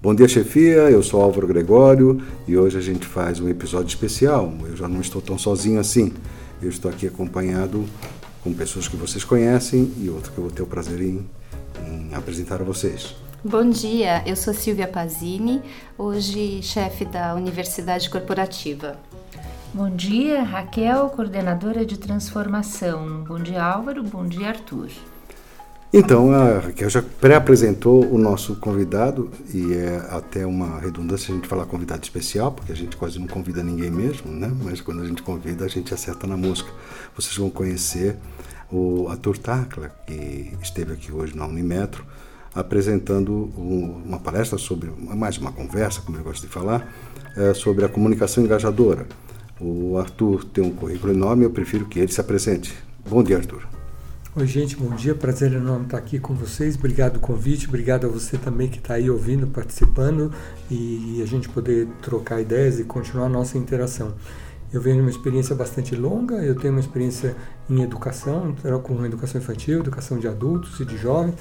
Bom 0.00 0.14
dia, 0.14 0.28
chefia. 0.28 0.88
Eu 0.88 1.02
sou 1.02 1.20
Álvaro 1.20 1.48
Gregório 1.48 2.22
e 2.46 2.56
hoje 2.56 2.78
a 2.78 2.80
gente 2.80 3.04
faz 3.04 3.40
um 3.40 3.48
episódio 3.48 3.88
especial. 3.88 4.52
Eu 4.64 4.76
já 4.76 4.86
não 4.86 5.00
estou 5.00 5.20
tão 5.20 5.36
sozinho 5.36 5.80
assim. 5.80 6.12
Eu 6.62 6.68
estou 6.68 6.88
aqui 6.88 7.08
acompanhado 7.08 7.84
com 8.44 8.52
pessoas 8.52 8.86
que 8.86 8.96
vocês 8.96 9.24
conhecem 9.24 9.92
e 9.98 10.08
outro 10.08 10.30
que 10.30 10.38
eu 10.38 10.44
vou 10.44 10.52
ter 10.52 10.62
o 10.62 10.66
prazer 10.66 11.00
em, 11.02 11.28
em 11.84 12.14
apresentar 12.14 12.60
a 12.60 12.64
vocês. 12.64 13.16
Bom 13.42 13.68
dia, 13.68 14.22
eu 14.24 14.36
sou 14.36 14.54
Silvia 14.54 14.86
Pazini, 14.86 15.60
hoje 15.96 16.62
chefe 16.62 17.04
da 17.04 17.34
Universidade 17.34 18.08
Corporativa. 18.08 18.96
Bom 19.74 19.90
dia, 19.90 20.44
Raquel, 20.44 21.08
coordenadora 21.08 21.84
de 21.84 21.98
transformação. 21.98 23.24
Bom 23.24 23.40
dia, 23.40 23.64
Álvaro. 23.64 24.04
Bom 24.04 24.24
dia, 24.24 24.50
Arthur. 24.50 24.90
Então, 25.90 26.30
a 26.32 26.58
Raquel 26.58 26.90
já 26.90 27.02
pré-apresentou 27.02 28.04
o 28.12 28.18
nosso 28.18 28.56
convidado, 28.56 29.30
e 29.54 29.72
é 29.72 29.96
até 30.10 30.44
uma 30.44 30.78
redundância 30.78 31.32
a 31.32 31.36
gente 31.36 31.48
falar 31.48 31.64
convidado 31.64 32.02
especial, 32.02 32.52
porque 32.52 32.70
a 32.70 32.74
gente 32.74 32.94
quase 32.94 33.18
não 33.18 33.26
convida 33.26 33.62
ninguém 33.62 33.90
mesmo, 33.90 34.30
né? 34.30 34.52
Mas 34.62 34.82
quando 34.82 35.00
a 35.00 35.06
gente 35.06 35.22
convida, 35.22 35.64
a 35.64 35.68
gente 35.68 35.94
acerta 35.94 36.26
na 36.26 36.36
música. 36.36 36.70
Vocês 37.16 37.34
vão 37.38 37.48
conhecer 37.48 38.16
o 38.70 39.08
ator 39.08 39.38
Tacla, 39.38 39.90
que 40.06 40.52
esteve 40.62 40.92
aqui 40.92 41.10
hoje 41.10 41.34
na 41.34 41.46
Unimetro, 41.46 42.04
apresentando 42.54 43.50
uma 43.56 44.18
palestra 44.18 44.58
sobre, 44.58 44.90
mais 44.98 45.38
uma 45.38 45.52
conversa, 45.52 46.02
como 46.02 46.18
eu 46.18 46.22
gosto 46.22 46.42
de 46.42 46.52
falar, 46.52 46.86
é, 47.34 47.54
sobre 47.54 47.86
a 47.86 47.88
comunicação 47.88 48.44
engajadora. 48.44 49.06
O 49.58 49.96
Arthur 49.96 50.44
tem 50.44 50.62
um 50.62 50.70
currículo 50.70 51.14
enorme, 51.14 51.44
eu 51.44 51.50
prefiro 51.50 51.86
que 51.86 51.98
ele 51.98 52.12
se 52.12 52.20
apresente. 52.20 52.76
Bom 53.08 53.22
dia, 53.22 53.38
Arthur. 53.38 53.77
Oi, 54.38 54.46
gente, 54.46 54.76
bom 54.76 54.94
dia. 54.94 55.16
Prazer 55.16 55.52
enorme 55.52 55.86
estar 55.86 55.98
aqui 55.98 56.20
com 56.20 56.32
vocês. 56.32 56.76
Obrigado 56.76 57.14
pelo 57.14 57.22
convite, 57.22 57.66
obrigado 57.66 58.06
a 58.06 58.08
você 58.08 58.38
também 58.38 58.68
que 58.68 58.78
está 58.78 58.94
aí 58.94 59.10
ouvindo, 59.10 59.48
participando 59.48 60.32
e 60.70 61.20
a 61.20 61.26
gente 61.26 61.48
poder 61.48 61.88
trocar 62.00 62.40
ideias 62.40 62.78
e 62.78 62.84
continuar 62.84 63.26
a 63.26 63.28
nossa 63.28 63.58
interação. 63.58 64.14
Eu 64.72 64.80
venho 64.80 64.94
de 64.94 65.02
uma 65.02 65.10
experiência 65.10 65.56
bastante 65.56 65.96
longa, 65.96 66.36
eu 66.36 66.54
tenho 66.54 66.72
uma 66.72 66.78
experiência 66.78 67.34
em 67.68 67.82
educação, 67.82 68.54
com 68.84 69.04
educação 69.04 69.40
infantil, 69.40 69.80
educação 69.80 70.20
de 70.20 70.28
adultos 70.28 70.78
e 70.78 70.84
de 70.84 70.96
jovens, 70.96 71.34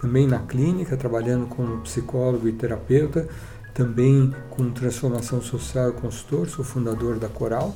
também 0.00 0.24
na 0.24 0.38
clínica, 0.38 0.96
trabalhando 0.96 1.48
como 1.48 1.78
psicólogo 1.78 2.46
e 2.46 2.52
terapeuta, 2.52 3.26
também 3.74 4.32
com 4.50 4.70
transformação 4.70 5.42
social 5.42 5.88
e 5.88 5.92
consultor, 5.94 6.48
sou 6.48 6.64
fundador 6.64 7.18
da 7.18 7.28
Coral. 7.28 7.74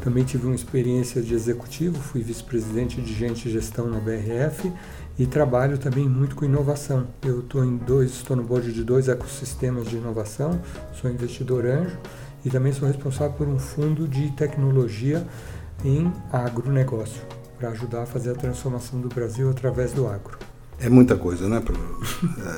Também 0.00 0.24
tive 0.24 0.46
uma 0.46 0.54
experiência 0.54 1.22
de 1.22 1.34
executivo, 1.34 1.98
fui 1.98 2.22
vice-presidente 2.22 3.00
de 3.00 3.12
gente 3.12 3.48
e 3.48 3.52
gestão 3.52 3.88
na 3.88 3.98
BRF 3.98 4.72
e 5.18 5.26
trabalho 5.26 5.78
também 5.78 6.08
muito 6.08 6.36
com 6.36 6.44
inovação. 6.44 7.06
Eu 7.24 7.40
estou 7.40 7.64
em 7.64 7.76
dois, 7.76 8.12
estou 8.12 8.36
no 8.36 8.42
board 8.42 8.72
de 8.72 8.84
dois 8.84 9.08
ecossistemas 9.08 9.88
de 9.88 9.96
inovação, 9.96 10.60
sou 10.92 11.10
investidor 11.10 11.66
anjo 11.66 11.98
e 12.44 12.50
também 12.50 12.72
sou 12.72 12.86
responsável 12.86 13.32
por 13.32 13.48
um 13.48 13.58
fundo 13.58 14.06
de 14.06 14.30
tecnologia 14.32 15.26
em 15.84 16.12
agronegócio, 16.32 17.22
para 17.58 17.70
ajudar 17.70 18.02
a 18.02 18.06
fazer 18.06 18.30
a 18.30 18.34
transformação 18.34 19.00
do 19.00 19.08
Brasil 19.08 19.50
através 19.50 19.92
do 19.92 20.06
agro. 20.06 20.38
É 20.78 20.90
muita 20.90 21.16
coisa, 21.16 21.48
né? 21.48 21.62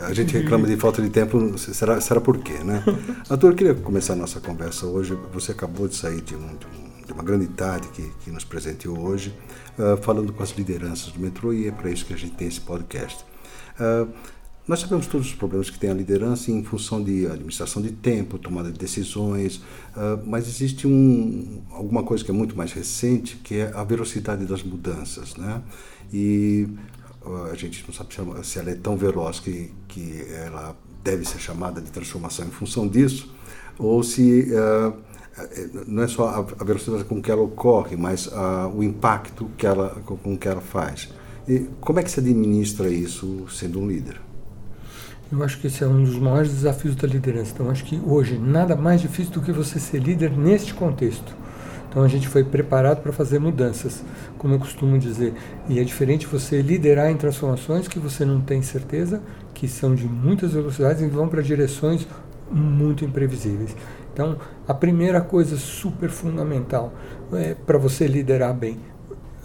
A 0.08 0.12
gente 0.12 0.36
reclama 0.36 0.67
de 0.67 0.77
falta 0.77 1.00
de 1.00 1.08
tempo, 1.08 1.56
será, 1.56 2.00
será 2.00 2.20
por 2.20 2.39
quê, 2.39 2.58
né? 2.64 2.83
Ator, 3.30 3.52
eu 3.52 3.56
queria 3.56 3.75
começar 3.75 4.14
a 4.14 4.17
nossa 4.17 4.41
conversa 4.41 4.86
hoje. 4.86 5.17
Você 5.33 5.52
acabou 5.52 5.86
de 5.86 5.95
sair 5.95 6.20
de, 6.20 6.34
um, 6.34 6.56
de, 6.56 6.67
um, 6.67 6.88
de 7.09 7.14
uma 7.14 7.23
grande 7.25 7.47
tarde 7.48 7.89
que, 7.89 8.09
que 8.23 8.31
nos 8.31 8.45
presenteou 8.45 9.01
hoje, 9.01 9.34
uh, 9.78 9.97
falando 10.03 10.33
com 10.33 10.42
as 10.42 10.51
lideranças 10.51 11.11
do 11.11 11.19
metrô, 11.19 11.53
e 11.53 11.67
é 11.67 11.73
para 11.73 11.91
isso 11.91 12.05
que 12.05 12.12
a 12.12 12.17
gente 12.17 12.34
tem 12.37 12.47
esse 12.47 12.61
podcast. 12.61 13.25
Uh, 13.81 14.09
nós 14.67 14.81
sabemos 14.81 15.06
todos 15.06 15.29
os 15.29 15.34
problemas 15.34 15.70
que 15.70 15.79
tem 15.79 15.89
a 15.89 15.95
liderança 15.95 16.51
em 16.51 16.63
função 16.63 17.02
de 17.02 17.27
administração 17.27 17.80
de 17.80 17.91
tempo, 17.91 18.39
tomada 18.39 18.70
de 18.70 18.79
decisões, 18.79 19.57
uh, 19.57 20.23
mas 20.27 20.47
existe 20.47 20.86
um, 20.86 21.63
alguma 21.70 22.02
coisa 22.02 22.23
que 22.23 22.30
é 22.30 22.35
muito 22.35 22.55
mais 22.55 22.73
recente, 22.73 23.36
que 23.36 23.55
é 23.55 23.73
a 23.74 23.83
velocidade 23.83 24.45
das 24.45 24.63
mudanças, 24.63 25.35
né? 25.36 25.63
E 26.13 26.68
a 27.51 27.55
gente 27.55 27.85
não 27.86 27.95
sabe 27.95 28.14
se 28.42 28.58
ela 28.58 28.70
é 28.70 28.74
tão 28.74 28.97
veloz 28.97 29.39
que, 29.41 29.70
que 29.86 30.24
ela 30.30 30.74
deve 31.05 31.27
ser 31.27 31.39
chamada 31.39 31.79
de 31.79 31.91
transformação 31.91 32.47
em 32.47 32.51
função 32.51 32.89
disso, 32.89 33.30
ou 33.79 34.02
se 34.02 34.48
não 35.86 36.02
é 36.02 36.08
só 36.08 36.46
a, 36.58 36.64
velocidade 36.64 37.04
com 37.04 37.20
que 37.20 37.30
ela 37.30 37.42
ocorre, 37.42 37.96
mas 37.96 38.26
uh, 38.26 38.72
o 38.74 38.82
impacto 38.82 39.50
que 39.56 39.66
ela, 39.66 39.90
com 40.04 40.36
que 40.36 40.48
ela 40.48 40.60
faz. 40.60 41.08
E 41.46 41.66
como 41.80 41.98
é 41.98 42.02
que 42.02 42.10
se 42.10 42.20
administra 42.20 42.88
isso 42.88 43.46
sendo 43.50 43.80
um 43.80 43.86
líder? 43.86 44.20
Eu 45.30 45.42
acho 45.42 45.60
que 45.60 45.66
esse 45.66 45.84
é 45.84 45.86
um 45.86 46.02
dos 46.02 46.18
maiores 46.18 46.50
desafios 46.50 46.96
da 46.96 47.06
liderança. 47.06 47.52
Então, 47.54 47.70
acho 47.70 47.84
que 47.84 48.00
hoje 48.04 48.38
nada 48.38 48.74
mais 48.74 49.00
difícil 49.00 49.32
do 49.32 49.42
que 49.42 49.52
você 49.52 49.78
ser 49.78 49.98
líder 49.98 50.30
neste 50.36 50.72
contexto 50.72 51.34
então 51.88 52.02
a 52.02 52.08
gente 52.08 52.28
foi 52.28 52.44
preparado 52.44 53.02
para 53.02 53.12
fazer 53.12 53.38
mudanças, 53.38 54.05
como 54.36 54.55
eu 54.55 54.58
costumo 54.58 54.98
dizer. 54.98 55.32
E 55.68 55.78
é 55.78 55.84
diferente 55.84 56.26
você 56.26 56.60
liderar 56.60 57.10
em 57.10 57.16
transformações 57.16 57.88
que 57.88 57.98
você 57.98 58.24
não 58.24 58.40
tem 58.40 58.60
certeza, 58.60 59.22
que 59.55 59.66
são 59.66 59.94
de 59.94 60.06
muitas 60.06 60.52
velocidades 60.52 61.02
e 61.02 61.08
vão 61.08 61.28
para 61.28 61.42
direções 61.42 62.06
muito 62.50 63.05
imprevisíveis. 63.05 63.74
Então, 64.18 64.36
a 64.67 64.74
primeira 64.74 65.20
coisa 65.20 65.56
super 65.56 66.11
fundamental 66.11 66.92
é, 67.33 67.55
para 67.55 67.79
você 67.79 68.05
liderar 68.08 68.52
bem 68.52 68.77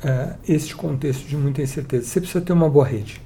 é, 0.03 0.34
este 0.51 0.75
contexto 0.75 1.28
de 1.28 1.38
muita 1.38 1.61
incerteza, 1.61 2.07
você 2.07 2.19
precisa 2.19 2.44
ter 2.44 2.53
uma 2.53 2.67
boa 2.67 2.84
rede. 2.84 3.22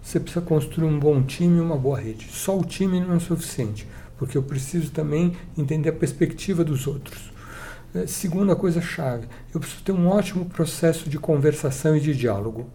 Você 0.00 0.18
precisa 0.18 0.42
construir 0.42 0.88
um 0.88 0.98
bom 0.98 1.22
time 1.22 1.58
e 1.58 1.60
uma 1.60 1.76
boa 1.76 2.00
rede. 2.00 2.26
Só 2.30 2.58
o 2.58 2.64
time 2.64 3.00
não 3.00 3.16
é 3.16 3.18
suficiente, 3.18 3.86
porque 4.16 4.38
eu 4.38 4.42
preciso 4.42 4.90
também 4.90 5.36
entender 5.58 5.90
a 5.90 5.92
perspectiva 5.92 6.64
dos 6.64 6.86
outros. 6.86 7.30
É, 7.94 8.06
segunda 8.06 8.56
coisa 8.56 8.80
chave, 8.80 9.28
eu 9.52 9.60
preciso 9.60 9.82
ter 9.82 9.92
um 9.92 10.08
ótimo 10.08 10.46
processo 10.46 11.06
de 11.06 11.18
conversação 11.18 11.94
e 11.94 12.00
de 12.00 12.16
diálogo, 12.16 12.66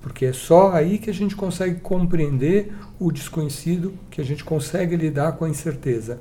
porque 0.00 0.26
é 0.26 0.32
só 0.32 0.70
aí 0.70 0.96
que 0.96 1.10
a 1.10 1.14
gente 1.14 1.34
consegue 1.34 1.80
compreender 1.80 2.72
o 3.00 3.10
desconhecido, 3.10 3.94
que 4.12 4.20
a 4.20 4.24
gente 4.24 4.44
consegue 4.44 4.94
lidar 4.94 5.32
com 5.32 5.44
a 5.44 5.48
incerteza. 5.50 6.20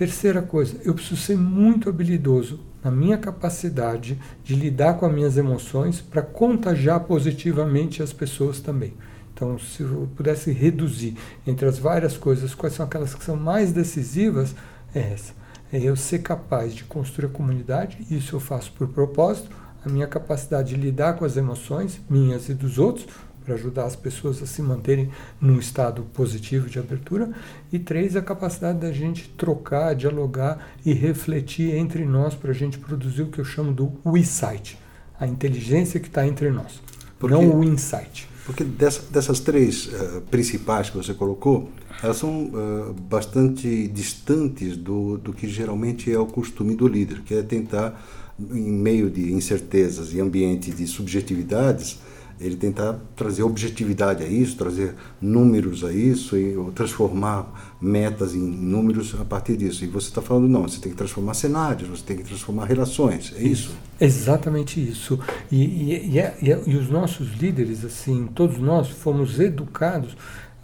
Terceira 0.00 0.40
coisa, 0.40 0.78
eu 0.82 0.94
preciso 0.94 1.20
ser 1.20 1.36
muito 1.36 1.90
habilidoso 1.90 2.58
na 2.82 2.90
minha 2.90 3.18
capacidade 3.18 4.18
de 4.42 4.54
lidar 4.54 4.94
com 4.94 5.04
as 5.04 5.12
minhas 5.12 5.36
emoções 5.36 6.00
para 6.00 6.22
contagiar 6.22 7.00
positivamente 7.00 8.02
as 8.02 8.10
pessoas 8.10 8.60
também. 8.60 8.94
Então, 9.34 9.58
se 9.58 9.82
eu 9.82 10.08
pudesse 10.16 10.52
reduzir 10.52 11.18
entre 11.46 11.68
as 11.68 11.78
várias 11.78 12.16
coisas, 12.16 12.54
quais 12.54 12.72
são 12.72 12.86
aquelas 12.86 13.14
que 13.14 13.22
são 13.22 13.36
mais 13.36 13.72
decisivas, 13.72 14.54
é 14.94 15.00
essa 15.00 15.34
é 15.70 15.78
eu 15.78 15.94
ser 15.94 16.20
capaz 16.20 16.74
de 16.74 16.84
construir 16.84 17.26
a 17.26 17.28
comunidade, 17.28 17.98
isso 18.10 18.36
eu 18.36 18.40
faço 18.40 18.72
por 18.72 18.88
propósito, 18.88 19.50
a 19.84 19.88
minha 19.88 20.06
capacidade 20.06 20.74
de 20.74 20.80
lidar 20.80 21.14
com 21.14 21.26
as 21.26 21.36
emoções 21.36 22.00
minhas 22.08 22.48
e 22.48 22.54
dos 22.54 22.78
outros, 22.78 23.06
para 23.44 23.54
ajudar 23.54 23.84
as 23.84 23.96
pessoas 23.96 24.42
a 24.42 24.46
se 24.46 24.62
manterem 24.62 25.10
num 25.40 25.58
estado 25.58 26.02
positivo 26.14 26.68
de 26.68 26.78
abertura. 26.78 27.30
E 27.72 27.78
três, 27.78 28.16
a 28.16 28.22
capacidade 28.22 28.78
da 28.78 28.92
gente 28.92 29.28
trocar, 29.36 29.94
dialogar 29.94 30.72
e 30.84 30.92
refletir 30.92 31.74
entre 31.74 32.04
nós 32.04 32.34
para 32.34 32.50
a 32.50 32.54
gente 32.54 32.78
produzir 32.78 33.22
o 33.22 33.28
que 33.28 33.38
eu 33.38 33.44
chamo 33.44 33.72
do 33.72 33.92
insight, 34.16 34.78
a 35.18 35.26
inteligência 35.26 36.00
que 36.00 36.08
está 36.08 36.26
entre 36.26 36.50
nós, 36.50 36.80
Porque, 37.18 37.34
não 37.34 37.58
o 37.58 37.64
insight. 37.64 38.28
Porque 38.44 38.64
dessa, 38.64 39.02
dessas 39.10 39.40
três 39.40 39.86
uh, 39.86 40.22
principais 40.30 40.90
que 40.90 40.96
você 40.96 41.14
colocou, 41.14 41.70
elas 42.02 42.16
são 42.16 42.46
uh, 42.46 42.92
bastante 42.92 43.86
distantes 43.88 44.76
do, 44.76 45.18
do 45.18 45.32
que 45.32 45.46
geralmente 45.48 46.10
é 46.10 46.18
o 46.18 46.26
costume 46.26 46.74
do 46.74 46.88
líder, 46.88 47.20
que 47.22 47.34
é 47.34 47.42
tentar, 47.42 48.02
em 48.38 48.72
meio 48.72 49.10
de 49.10 49.32
incertezas 49.32 50.14
e 50.14 50.20
ambiente 50.20 50.70
de 50.70 50.86
subjetividades, 50.86 51.98
ele 52.40 52.56
tentar 52.56 52.98
trazer 53.14 53.42
objetividade 53.42 54.24
a 54.24 54.26
isso, 54.26 54.56
trazer 54.56 54.94
números 55.20 55.84
a 55.84 55.92
isso 55.92 56.36
e 56.36 56.56
transformar 56.74 57.76
metas 57.80 58.34
em 58.34 58.40
números 58.40 59.14
a 59.20 59.24
partir 59.24 59.58
disso. 59.58 59.84
E 59.84 59.86
você 59.86 60.08
está 60.08 60.22
falando, 60.22 60.48
não, 60.48 60.62
você 60.62 60.80
tem 60.80 60.90
que 60.90 60.96
transformar 60.96 61.34
cenários, 61.34 61.88
você 61.88 62.02
tem 62.02 62.16
que 62.16 62.24
transformar 62.24 62.64
relações, 62.64 63.34
é 63.36 63.42
isso? 63.42 63.72
Exatamente 64.00 64.80
isso. 64.80 65.20
E, 65.52 65.62
e, 65.62 66.10
e, 66.12 66.18
é, 66.18 66.36
é, 66.42 66.62
e 66.66 66.76
os 66.76 66.88
nossos 66.88 67.34
líderes, 67.34 67.84
assim, 67.84 68.26
todos 68.34 68.58
nós 68.58 68.88
fomos 68.88 69.38
educados 69.38 70.16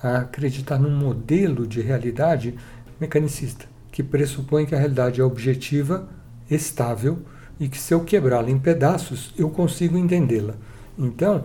a 0.03 0.19
acreditar 0.19 0.79
num 0.79 0.97
modelo 0.97 1.67
de 1.67 1.83
realidade 1.83 2.55
mecanicista, 2.99 3.67
que 3.93 4.03
pressupõe 4.03 4.65
que 4.65 4.75
a 4.75 4.79
realidade 4.79 5.21
é 5.21 5.25
objetiva, 5.25 6.09
estável 6.51 7.19
e 7.61 7.69
que 7.69 7.79
se 7.79 7.93
eu 7.93 8.01
quebrá-la 8.01 8.51
em 8.51 8.59
pedaços, 8.59 9.35
eu 9.37 9.51
consigo 9.51 9.99
entendê-la. 9.99 10.55
Então, 10.99 11.45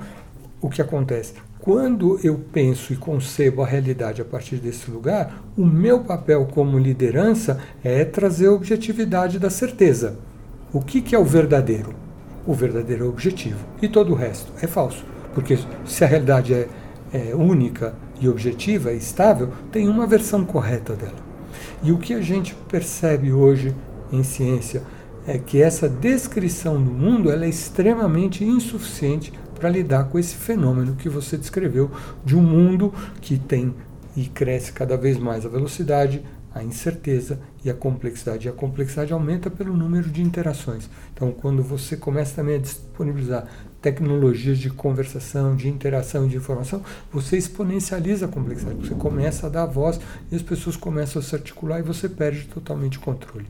o 0.61 0.69
que 0.69 0.81
acontece? 0.81 1.33
Quando 1.59 2.19
eu 2.23 2.39
penso 2.51 2.93
e 2.93 2.95
concebo 2.95 3.61
a 3.61 3.67
realidade 3.67 4.21
a 4.21 4.25
partir 4.25 4.57
desse 4.57 4.89
lugar, 4.89 5.43
o 5.57 5.65
meu 5.65 6.01
papel 6.01 6.47
como 6.51 6.77
liderança 6.77 7.59
é 7.83 8.05
trazer 8.05 8.47
a 8.47 8.53
objetividade 8.53 9.39
da 9.39 9.49
certeza. 9.49 10.17
O 10.71 10.79
que, 10.81 11.01
que 11.01 11.15
é 11.15 11.19
o 11.19 11.25
verdadeiro? 11.25 11.93
O 12.45 12.53
verdadeiro 12.53 13.05
é 13.05 13.07
objetivo. 13.07 13.59
E 13.81 13.87
todo 13.87 14.11
o 14.11 14.15
resto 14.15 14.51
é 14.61 14.67
falso. 14.67 15.05
Porque 15.33 15.57
se 15.85 16.03
a 16.03 16.07
realidade 16.07 16.53
é, 16.53 16.67
é 17.13 17.35
única 17.35 17.93
e 18.19 18.29
objetiva, 18.29 18.93
estável, 18.93 19.49
tem 19.71 19.87
uma 19.87 20.07
versão 20.07 20.45
correta 20.45 20.93
dela. 20.93 21.31
E 21.83 21.91
o 21.91 21.97
que 21.97 22.13
a 22.13 22.21
gente 22.21 22.55
percebe 22.69 23.31
hoje 23.31 23.75
em 24.11 24.23
ciência 24.23 24.83
é 25.27 25.37
que 25.37 25.61
essa 25.61 25.87
descrição 25.87 26.81
do 26.81 26.91
mundo 26.91 27.31
ela 27.31 27.45
é 27.45 27.49
extremamente 27.49 28.43
insuficiente 28.43 29.31
para 29.61 29.69
lidar 29.69 30.05
com 30.05 30.17
esse 30.17 30.33
fenômeno 30.33 30.95
que 30.95 31.07
você 31.07 31.37
descreveu 31.37 31.91
de 32.25 32.35
um 32.35 32.41
mundo 32.41 32.91
que 33.21 33.37
tem 33.37 33.75
e 34.17 34.25
cresce 34.25 34.73
cada 34.73 34.97
vez 34.97 35.19
mais 35.19 35.45
a 35.45 35.49
velocidade, 35.49 36.25
a 36.53 36.63
incerteza 36.63 37.39
e 37.63 37.69
a 37.69 37.73
complexidade. 37.75 38.47
E 38.47 38.49
a 38.49 38.53
complexidade 38.53 39.13
aumenta 39.13 39.51
pelo 39.51 39.77
número 39.77 40.09
de 40.09 40.23
interações. 40.23 40.89
Então, 41.13 41.31
quando 41.31 41.61
você 41.61 41.95
começa 41.95 42.37
também 42.37 42.55
a 42.55 42.57
disponibilizar 42.57 43.47
tecnologias 43.79 44.57
de 44.57 44.71
conversação, 44.71 45.55
de 45.55 45.69
interação, 45.69 46.27
de 46.27 46.37
informação, 46.37 46.81
você 47.11 47.37
exponencializa 47.37 48.25
a 48.25 48.29
complexidade. 48.29 48.87
Você 48.87 48.95
começa 48.95 49.45
a 49.45 49.49
dar 49.49 49.67
voz 49.67 49.99
e 50.31 50.35
as 50.35 50.41
pessoas 50.41 50.75
começam 50.75 51.21
a 51.21 51.23
se 51.23 51.35
articular 51.35 51.79
e 51.79 51.83
você 51.83 52.09
perde 52.09 52.47
totalmente 52.47 52.97
o 52.97 53.01
controle. 53.01 53.45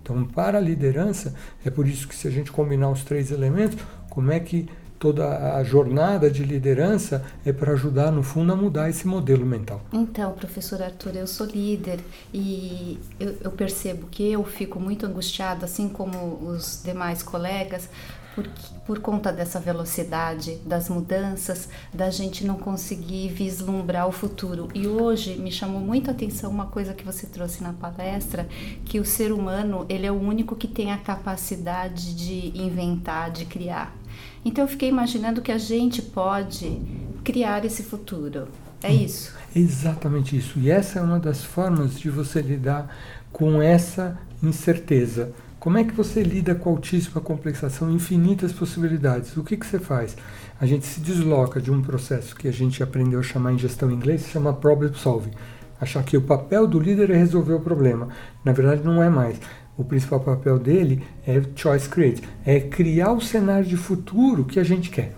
Então, 0.00 0.24
para 0.24 0.58
a 0.58 0.60
liderança, 0.60 1.34
é 1.64 1.70
por 1.70 1.88
isso 1.88 2.06
que 2.06 2.14
se 2.14 2.28
a 2.28 2.30
gente 2.30 2.52
combinar 2.52 2.88
os 2.88 3.02
três 3.02 3.32
elementos, 3.32 3.76
como 4.08 4.30
é 4.30 4.38
que 4.38 4.68
toda 4.98 5.56
a 5.56 5.62
jornada 5.64 6.30
de 6.30 6.44
liderança 6.44 7.24
é 7.44 7.52
para 7.52 7.72
ajudar, 7.72 8.10
no 8.10 8.22
fundo, 8.22 8.52
a 8.52 8.56
mudar 8.56 8.88
esse 8.88 9.06
modelo 9.06 9.44
mental. 9.44 9.80
Então, 9.92 10.32
professor 10.32 10.82
Arthur, 10.82 11.16
eu 11.16 11.26
sou 11.26 11.46
líder 11.46 12.00
e 12.32 12.98
eu, 13.18 13.36
eu 13.42 13.50
percebo 13.50 14.06
que 14.06 14.30
eu 14.32 14.44
fico 14.44 14.80
muito 14.80 15.06
angustiada, 15.06 15.66
assim 15.66 15.88
como 15.88 16.48
os 16.48 16.82
demais 16.84 17.22
colegas, 17.22 17.88
por, 18.36 18.46
por 18.86 18.98
conta 19.00 19.32
dessa 19.32 19.58
velocidade 19.58 20.56
das 20.66 20.90
mudanças, 20.90 21.70
da 21.92 22.10
gente 22.10 22.46
não 22.46 22.56
conseguir 22.56 23.28
vislumbrar 23.30 24.06
o 24.06 24.12
futuro. 24.12 24.68
E 24.74 24.86
hoje 24.86 25.36
me 25.36 25.50
chamou 25.50 25.80
muito 25.80 26.10
a 26.10 26.12
atenção 26.12 26.50
uma 26.50 26.66
coisa 26.66 26.92
que 26.92 27.02
você 27.02 27.26
trouxe 27.26 27.62
na 27.62 27.72
palestra, 27.72 28.46
que 28.84 29.00
o 29.00 29.04
ser 29.06 29.32
humano 29.32 29.86
ele 29.88 30.06
é 30.06 30.12
o 30.12 30.20
único 30.20 30.54
que 30.54 30.68
tem 30.68 30.92
a 30.92 30.98
capacidade 30.98 32.14
de 32.14 32.60
inventar, 32.60 33.30
de 33.30 33.46
criar. 33.46 33.96
Então 34.44 34.64
eu 34.64 34.68
fiquei 34.68 34.88
imaginando 34.88 35.42
que 35.42 35.52
a 35.52 35.58
gente 35.58 36.00
pode 36.02 36.80
criar 37.24 37.64
esse 37.64 37.82
futuro. 37.82 38.48
É 38.82 38.88
hum, 38.88 39.04
isso? 39.04 39.34
Exatamente 39.54 40.36
isso. 40.36 40.58
E 40.58 40.70
essa 40.70 40.98
é 40.98 41.02
uma 41.02 41.18
das 41.18 41.42
formas 41.42 41.98
de 41.98 42.10
você 42.10 42.40
lidar 42.40 42.94
com 43.32 43.60
essa 43.60 44.18
incerteza. 44.42 45.32
Como 45.58 45.78
é 45.78 45.84
que 45.84 45.92
você 45.92 46.22
lida 46.22 46.54
com 46.54 46.70
a 46.70 46.72
altíssima 46.74 47.20
complexação, 47.20 47.90
infinitas 47.90 48.52
possibilidades? 48.52 49.36
O 49.36 49.42
que, 49.42 49.56
que 49.56 49.66
você 49.66 49.80
faz? 49.80 50.16
A 50.60 50.66
gente 50.66 50.86
se 50.86 51.00
desloca 51.00 51.60
de 51.60 51.72
um 51.72 51.82
processo 51.82 52.36
que 52.36 52.46
a 52.46 52.52
gente 52.52 52.82
aprendeu 52.82 53.18
a 53.18 53.22
chamar 53.22 53.52
em 53.52 53.58
gestão 53.58 53.90
em 53.90 53.94
inglês, 53.94 54.22
se 54.22 54.30
chama 54.30 54.52
problem 54.52 54.94
solving. 54.94 55.32
Achar 55.80 56.04
que 56.04 56.16
o 56.16 56.22
papel 56.22 56.66
do 56.66 56.78
líder 56.78 57.10
é 57.10 57.16
resolver 57.16 57.54
o 57.54 57.60
problema. 57.60 58.08
Na 58.44 58.52
verdade, 58.52 58.82
não 58.84 59.02
é 59.02 59.10
mais 59.10 59.40
o 59.76 59.84
principal 59.84 60.20
papel 60.20 60.58
dele 60.58 61.02
é 61.26 61.42
choice 61.54 61.88
create, 61.88 62.22
é 62.44 62.60
criar 62.60 63.12
o 63.12 63.20
cenário 63.20 63.66
de 63.66 63.76
futuro 63.76 64.44
que 64.44 64.58
a 64.58 64.64
gente 64.64 64.90
quer. 64.90 65.12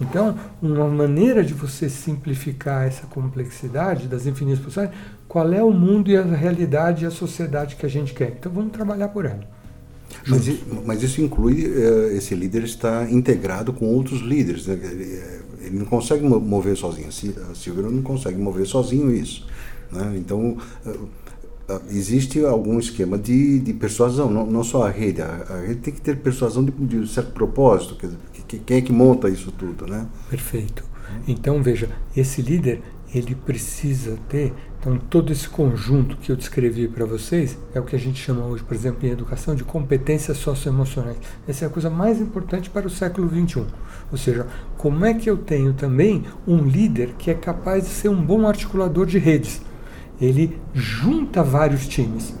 Então, 0.00 0.36
uma 0.60 0.88
maneira 0.88 1.44
de 1.44 1.54
você 1.54 1.88
simplificar 1.88 2.86
essa 2.86 3.06
complexidade 3.06 4.08
das 4.08 4.26
infinitas 4.26 4.58
possibilidades, 4.58 5.00
qual 5.28 5.52
é 5.52 5.62
o 5.62 5.70
mundo 5.70 6.10
e 6.10 6.16
a 6.16 6.22
realidade 6.22 7.04
e 7.04 7.06
a 7.06 7.10
sociedade 7.10 7.76
que 7.76 7.86
a 7.86 7.88
gente 7.88 8.12
quer. 8.12 8.34
Então, 8.38 8.50
vamos 8.50 8.72
trabalhar 8.72 9.08
por 9.08 9.24
ela. 9.24 9.48
Mas, 10.26 10.48
mas, 10.84 11.02
isso 11.02 11.20
inclui 11.20 11.66
uh, 11.66 12.16
esse 12.16 12.34
líder 12.34 12.64
estar 12.64 13.10
integrado 13.10 13.72
com 13.72 13.86
outros 13.86 14.20
líderes. 14.20 14.66
Né? 14.66 14.78
Ele 15.60 15.78
não 15.78 15.86
consegue 15.86 16.24
mover 16.24 16.76
sozinho. 16.76 17.08
A 17.08 17.54
Silvia 17.54 17.82
não 17.82 18.02
consegue 18.02 18.38
mover 18.38 18.66
sozinho 18.66 19.14
isso. 19.14 19.46
Né? 19.90 20.14
Então, 20.16 20.56
ah, 20.84 20.94
existe 21.90 22.44
algum 22.44 22.78
esquema 22.78 23.18
de, 23.18 23.58
de 23.58 23.72
persuasão, 23.72 24.30
não, 24.30 24.46
não 24.46 24.64
só 24.64 24.86
a 24.86 24.90
rede. 24.90 25.22
A, 25.22 25.46
a, 25.48 25.60
rede 25.60 25.80
tem 25.80 25.94
que 25.94 26.00
ter 26.00 26.16
persuasão 26.16 26.64
de, 26.64 26.72
de 26.72 26.98
um 26.98 27.06
certo 27.06 27.32
propósito. 27.32 27.96
Quer 27.96 28.06
dizer, 28.06 28.18
que, 28.46 28.58
quem 28.58 28.76
é 28.78 28.80
que 28.80 28.92
monta 28.92 29.28
isso 29.28 29.50
tudo, 29.52 29.86
né? 29.86 30.06
Perfeito. 30.28 30.84
Então, 31.28 31.62
veja, 31.62 31.88
esse 32.16 32.42
líder, 32.42 32.82
ele 33.14 33.34
precisa 33.34 34.18
ter 34.28 34.52
então, 34.84 34.98
todo 34.98 35.32
esse 35.32 35.48
conjunto 35.48 36.18
que 36.18 36.30
eu 36.30 36.36
descrevi 36.36 36.86
para 36.86 37.06
vocês 37.06 37.56
é 37.74 37.80
o 37.80 37.84
que 37.84 37.96
a 37.96 37.98
gente 37.98 38.20
chama 38.20 38.44
hoje, 38.44 38.62
por 38.62 38.74
exemplo, 38.74 39.08
em 39.08 39.10
educação, 39.10 39.54
de 39.54 39.64
competências 39.64 40.36
socioemocionais. 40.36 41.16
Essa 41.48 41.64
é 41.64 41.68
a 41.68 41.70
coisa 41.70 41.88
mais 41.88 42.20
importante 42.20 42.68
para 42.68 42.86
o 42.86 42.90
século 42.90 43.26
XXI. 43.26 43.64
Ou 44.12 44.18
seja, 44.18 44.46
como 44.76 45.06
é 45.06 45.14
que 45.14 45.30
eu 45.30 45.38
tenho 45.38 45.72
também 45.72 46.24
um 46.46 46.58
líder 46.58 47.14
que 47.16 47.30
é 47.30 47.34
capaz 47.34 47.84
de 47.84 47.88
ser 47.88 48.10
um 48.10 48.22
bom 48.22 48.46
articulador 48.46 49.06
de 49.06 49.16
redes? 49.16 49.62
Ele 50.20 50.58
junta 50.74 51.42
vários 51.42 51.86
times. 51.86 52.34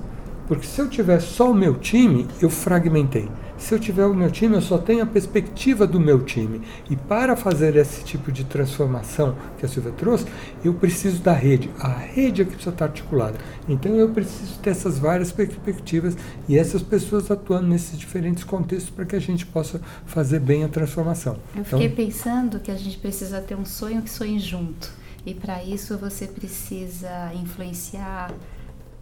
Porque 0.46 0.66
se 0.66 0.80
eu 0.80 0.88
tiver 0.88 1.20
só 1.20 1.50
o 1.50 1.54
meu 1.54 1.74
time, 1.74 2.26
eu 2.40 2.50
fragmentei. 2.50 3.28
Se 3.56 3.72
eu 3.72 3.78
tiver 3.78 4.04
o 4.04 4.14
meu 4.14 4.30
time, 4.30 4.56
eu 4.56 4.60
só 4.60 4.76
tenho 4.76 5.02
a 5.02 5.06
perspectiva 5.06 5.86
do 5.86 5.98
meu 5.98 6.22
time. 6.22 6.60
E 6.90 6.96
para 6.96 7.34
fazer 7.34 7.76
esse 7.76 8.04
tipo 8.04 8.30
de 8.30 8.44
transformação 8.44 9.36
que 9.56 9.64
a 9.64 9.68
Silvia 9.68 9.92
trouxe, 9.92 10.26
eu 10.62 10.74
preciso 10.74 11.22
da 11.22 11.32
rede. 11.32 11.70
A 11.78 11.88
rede 11.88 12.42
é 12.42 12.44
que 12.44 12.50
precisa 12.50 12.70
estar 12.70 12.86
articulada. 12.86 13.38
Então 13.68 13.94
eu 13.94 14.10
preciso 14.10 14.58
ter 14.58 14.70
essas 14.70 14.98
várias 14.98 15.32
perspectivas 15.32 16.16
e 16.48 16.58
essas 16.58 16.82
pessoas 16.82 17.30
atuando 17.30 17.68
nesses 17.68 17.98
diferentes 17.98 18.44
contextos 18.44 18.90
para 18.90 19.06
que 19.06 19.16
a 19.16 19.20
gente 19.20 19.46
possa 19.46 19.80
fazer 20.04 20.40
bem 20.40 20.64
a 20.64 20.68
transformação. 20.68 21.38
Eu 21.56 21.64
fiquei 21.64 21.86
então, 21.86 21.96
pensando 21.96 22.60
que 22.60 22.70
a 22.70 22.76
gente 22.76 22.98
precisa 22.98 23.40
ter 23.40 23.54
um 23.54 23.64
sonho 23.64 24.02
que 24.02 24.10
sonhe 24.10 24.38
junto. 24.38 25.03
E 25.26 25.34
para 25.34 25.62
isso 25.64 25.96
você 25.96 26.26
precisa 26.26 27.32
influenciar, 27.34 28.32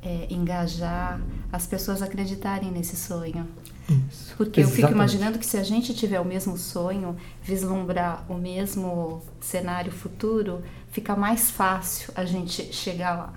é, 0.02 0.26
engajar 0.30 1.20
as 1.50 1.66
pessoas 1.66 2.00
a 2.02 2.04
acreditarem 2.04 2.70
nesse 2.70 2.96
sonho. 2.96 3.46
Isso. 3.88 4.34
Porque 4.36 4.60
Exatamente. 4.60 4.82
eu 4.82 4.88
fico 4.88 4.92
imaginando 4.92 5.38
que 5.38 5.46
se 5.46 5.56
a 5.56 5.62
gente 5.62 5.94
tiver 5.94 6.20
o 6.20 6.24
mesmo 6.24 6.56
sonho, 6.56 7.16
vislumbrar 7.42 8.24
o 8.28 8.34
mesmo 8.34 9.22
cenário 9.40 9.90
futuro, 9.90 10.62
fica 10.90 11.16
mais 11.16 11.50
fácil 11.50 12.12
a 12.14 12.24
gente 12.24 12.72
chegar 12.72 13.16
lá. 13.16 13.32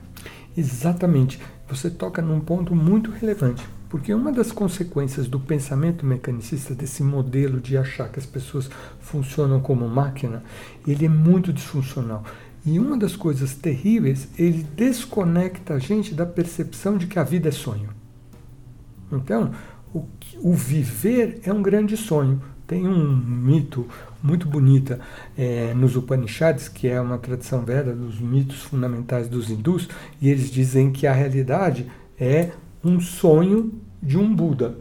Exatamente. 0.56 1.40
Você 1.68 1.90
toca 1.90 2.22
num 2.22 2.40
ponto 2.40 2.76
muito 2.76 3.12
relevante. 3.12 3.68
Porque 3.90 4.14
uma 4.14 4.32
das 4.32 4.52
consequências 4.52 5.28
do 5.28 5.40
pensamento 5.40 6.06
mecanicista, 6.06 6.74
desse 6.76 7.02
modelo 7.02 7.62
de 7.62 7.78
achar 7.78 8.10
que 8.10 8.20
as 8.20 8.26
pessoas 8.26 8.70
funcionam 9.00 9.60
como 9.60 9.88
máquina, 9.88 10.44
ele 10.86 11.06
é 11.06 11.10
muito 11.10 11.54
disfuncional. 11.54 12.24
E 12.66 12.80
uma 12.80 12.98
das 12.98 13.16
coisas 13.16 13.54
terríveis, 13.54 14.28
ele 14.40 14.66
desconecta 14.76 15.76
a 15.76 15.80
gente 15.80 16.16
da 16.16 16.26
percepção 16.26 16.98
de 16.98 17.06
que 17.06 17.20
a 17.20 17.24
vida 17.24 17.50
é 17.50 17.52
sonho. 17.52 17.90
Então, 19.12 19.52
o, 19.94 20.04
o 20.40 20.54
viver 20.54 21.40
é 21.44 21.54
um 21.54 21.62
grande 21.62 21.96
sonho. 21.96 22.42
Tem 22.66 22.88
um 22.88 23.16
mito 23.16 23.88
muito 24.22 24.48
bonita 24.48 25.00
é, 25.38 25.76
nos 25.76 25.96
Upanishads, 25.96 26.68
que 26.68 26.88
é 26.88 27.00
uma 27.00 27.20
tradição 27.20 27.64
veda 27.64 27.94
dos 27.94 28.20
mitos 28.20 28.64
fundamentais 28.64 29.28
dos 29.28 29.52
hindus, 29.52 29.88
e 30.20 30.30
eles 30.30 30.50
dizem 30.50 30.92
que 30.92 31.06
a 31.06 31.14
realidade 31.14 31.86
é 32.20 32.50
um 32.84 33.00
sonho 33.00 33.72
de 34.02 34.18
um 34.18 34.36
Buda 34.36 34.76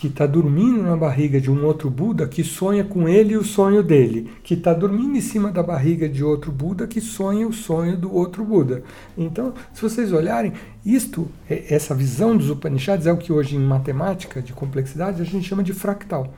que 0.00 0.06
está 0.06 0.26
dormindo 0.26 0.82
na 0.82 0.96
barriga 0.96 1.38
de 1.38 1.50
um 1.50 1.62
outro 1.62 1.90
Buda 1.90 2.26
que 2.26 2.42
sonha 2.42 2.82
com 2.82 3.06
ele 3.06 3.34
e 3.34 3.36
o 3.36 3.44
sonho 3.44 3.82
dele, 3.82 4.30
que 4.42 4.54
está 4.54 4.72
dormindo 4.72 5.14
em 5.14 5.20
cima 5.20 5.52
da 5.52 5.62
barriga 5.62 6.08
de 6.08 6.24
outro 6.24 6.50
Buda 6.50 6.86
que 6.86 7.02
sonha 7.02 7.46
o 7.46 7.52
sonho 7.52 7.98
do 7.98 8.10
outro 8.10 8.42
Buda. 8.42 8.82
Então, 9.16 9.52
se 9.74 9.82
vocês 9.82 10.10
olharem, 10.10 10.54
isto, 10.86 11.28
é, 11.50 11.66
essa 11.68 11.94
visão 11.94 12.34
dos 12.34 12.48
Upanishads 12.48 13.06
é 13.06 13.12
o 13.12 13.18
que 13.18 13.30
hoje 13.30 13.56
em 13.56 13.60
matemática 13.60 14.40
de 14.40 14.54
complexidade 14.54 15.20
a 15.20 15.24
gente 15.26 15.46
chama 15.46 15.62
de 15.62 15.74
fractal. 15.74 16.32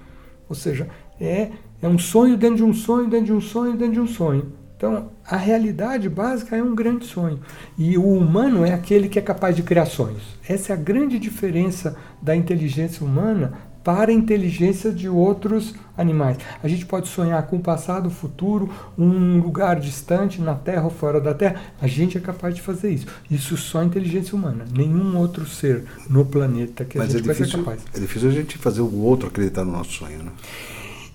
Ou 0.49 0.57
seja, 0.57 0.89
é, 1.21 1.53
é 1.81 1.87
um 1.87 2.01
sonho 2.01 2.37
dentro 2.37 2.57
de 2.57 2.65
um 2.65 2.75
sonho, 2.75 3.09
dentro 3.09 3.27
de 3.27 3.33
um 3.33 3.41
sonho, 3.41 3.77
dentro 3.77 3.95
de 3.95 4.01
um 4.01 4.09
sonho. 4.09 4.53
Então, 4.83 5.13
a 5.25 5.37
realidade 5.37 6.09
básica 6.09 6.57
é 6.57 6.63
um 6.63 6.75
grande 6.75 7.07
sonho. 7.07 7.39
E 7.79 7.97
o 7.97 8.05
humano 8.05 8.67
é 8.67 8.75
aquele 8.75 9.09
que 9.09 9.17
é 9.17 9.23
capaz 9.23 9.55
de 9.55 9.63
criar 9.63 9.87
sonhos. 9.87 10.25
Essa 10.49 10.73
é 10.73 10.75
a 10.75 10.77
grande 10.77 11.21
diferença 11.21 11.97
da 12.21 12.35
inteligência 12.35 13.07
humana 13.07 13.53
para 13.85 14.11
a 14.11 14.15
inteligência 14.15 14.91
de 14.91 15.09
outros 15.09 15.73
animais. 15.97 16.37
A 16.61 16.67
gente 16.67 16.85
pode 16.85 17.07
sonhar 17.07 17.47
com 17.47 17.59
o 17.59 17.61
passado, 17.61 18.07
o 18.09 18.11
futuro, 18.11 18.69
um 18.99 19.39
lugar 19.39 19.79
distante, 19.79 20.41
na 20.41 20.57
Terra 20.57 20.83
ou 20.83 20.91
fora 20.91 21.21
da 21.21 21.33
Terra. 21.33 21.63
A 21.81 21.87
gente 21.87 22.19
é 22.19 22.21
capaz 22.21 22.53
de 22.53 22.61
fazer 22.61 22.91
isso. 22.91 23.07
Isso 23.31 23.57
só 23.57 23.83
a 23.83 23.85
inteligência 23.85 24.35
humana. 24.35 24.65
Nenhum 24.77 25.17
outro 25.17 25.47
ser 25.47 25.85
no 26.11 26.27
planeta 26.27 26.85
que 26.85 26.99
Mas 26.99 27.15
a 27.15 27.19
gente 27.19 27.31
é 27.31 27.33
vai 27.33 27.47
ser 27.47 27.57
capaz. 27.57 27.85
É 27.95 28.01
difícil 28.01 28.31
a 28.31 28.33
gente 28.33 28.59
fazer 28.59 28.81
o 28.81 29.01
outro 29.01 29.29
acreditar 29.29 29.65
no 29.65 29.71
nosso 29.71 29.93
sonho, 29.93 30.25
né? 30.25 30.33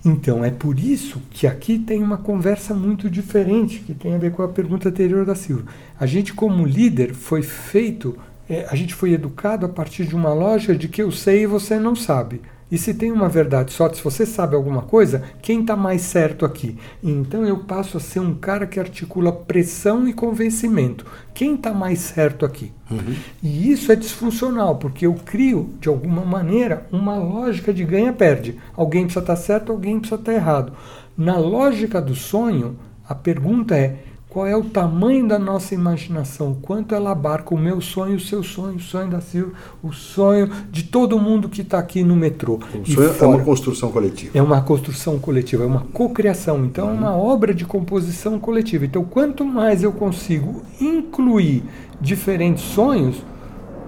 Então, 0.04 0.44
é 0.44 0.50
por 0.50 0.78
isso 0.78 1.20
que 1.30 1.46
aqui 1.46 1.78
tem 1.78 2.02
uma 2.02 2.16
conversa 2.16 2.72
muito 2.72 3.10
diferente, 3.10 3.80
que 3.80 3.94
tem 3.94 4.14
a 4.14 4.18
ver 4.18 4.32
com 4.32 4.42
a 4.42 4.48
pergunta 4.48 4.88
anterior 4.88 5.26
da 5.26 5.34
Silva. 5.34 5.64
A 5.98 6.06
gente, 6.06 6.32
como 6.32 6.64
líder, 6.64 7.14
foi 7.14 7.42
feito, 7.42 8.16
é, 8.48 8.66
a 8.70 8.76
gente 8.76 8.94
foi 8.94 9.12
educado 9.12 9.66
a 9.66 9.68
partir 9.68 10.06
de 10.06 10.14
uma 10.14 10.32
loja 10.32 10.76
de 10.76 10.88
que 10.88 11.02
eu 11.02 11.10
sei 11.10 11.42
e 11.42 11.46
você 11.46 11.78
não 11.78 11.96
sabe. 11.96 12.40
E 12.70 12.76
se 12.76 12.92
tem 12.92 13.10
uma 13.10 13.28
verdade 13.28 13.72
só, 13.72 13.90
se 13.92 14.02
você 14.02 14.26
sabe 14.26 14.54
alguma 14.54 14.82
coisa, 14.82 15.22
quem 15.40 15.62
está 15.62 15.74
mais 15.74 16.02
certo 16.02 16.44
aqui? 16.44 16.76
Então 17.02 17.44
eu 17.44 17.58
passo 17.58 17.96
a 17.96 18.00
ser 18.00 18.20
um 18.20 18.34
cara 18.34 18.66
que 18.66 18.78
articula 18.78 19.32
pressão 19.32 20.06
e 20.06 20.12
convencimento. 20.12 21.06
Quem 21.32 21.54
está 21.54 21.72
mais 21.72 22.00
certo 22.00 22.44
aqui? 22.44 22.72
Uhum. 22.90 23.14
E 23.42 23.70
isso 23.70 23.90
é 23.90 23.96
disfuncional, 23.96 24.76
porque 24.76 25.06
eu 25.06 25.14
crio, 25.14 25.70
de 25.80 25.88
alguma 25.88 26.24
maneira, 26.24 26.86
uma 26.92 27.16
lógica 27.16 27.72
de 27.72 27.84
ganha-perde. 27.84 28.58
Alguém 28.76 29.04
precisa 29.04 29.20
estar 29.20 29.36
tá 29.36 29.40
certo, 29.40 29.72
alguém 29.72 29.98
precisa 29.98 30.20
estar 30.20 30.32
tá 30.32 30.36
errado. 30.36 30.72
Na 31.16 31.38
lógica 31.38 32.02
do 32.02 32.14
sonho, 32.14 32.78
a 33.08 33.14
pergunta 33.14 33.74
é: 33.74 33.96
qual 34.28 34.46
é 34.46 34.54
o 34.54 34.62
tamanho 34.62 35.26
da 35.26 35.38
nossa 35.38 35.74
imaginação? 35.74 36.54
Quanto 36.60 36.94
ela 36.94 37.12
abarca 37.12 37.54
o 37.54 37.58
meu 37.58 37.80
sonho, 37.80 38.16
o 38.16 38.20
seu 38.20 38.42
sonho, 38.42 38.76
o 38.76 38.80
sonho 38.80 39.08
da 39.08 39.22
Silvia, 39.22 39.54
o 39.82 39.90
sonho 39.90 40.50
de 40.70 40.82
todo 40.82 41.18
mundo 41.18 41.48
que 41.48 41.62
está 41.62 41.78
aqui 41.78 42.04
no 42.04 42.14
metrô. 42.14 42.60
O 42.74 42.86
sonho 42.86 43.14
fora. 43.14 43.32
é 43.32 43.36
uma 43.36 43.44
construção 43.44 43.90
coletiva. 43.90 44.38
É 44.38 44.42
uma 44.42 44.60
construção 44.60 45.18
coletiva, 45.18 45.64
é 45.64 45.66
uma 45.66 45.80
cocriação. 45.94 46.62
Então, 46.66 46.90
é 46.90 46.92
uma 46.92 47.16
obra 47.16 47.54
de 47.54 47.64
composição 47.64 48.38
coletiva. 48.38 48.84
Então, 48.84 49.02
quanto 49.02 49.46
mais 49.46 49.82
eu 49.82 49.92
consigo 49.92 50.62
incluir 50.78 51.64
diferentes 51.98 52.64
sonhos, 52.64 53.16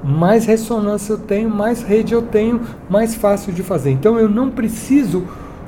mais 0.02 0.47
ressonância 0.47 1.12
eu 1.12 1.18
tenho, 1.18 1.50
mais 1.50 1.82
rede 1.82 2.14
eu 2.14 2.23
tenho, 2.23 2.62
mais 2.88 3.14
fácil 3.14 3.52
de 3.52 3.62
fazer. 3.62 3.90
Então, 3.90 4.18
eu 4.18 4.28
não 4.28 4.50
preciso 4.50 5.26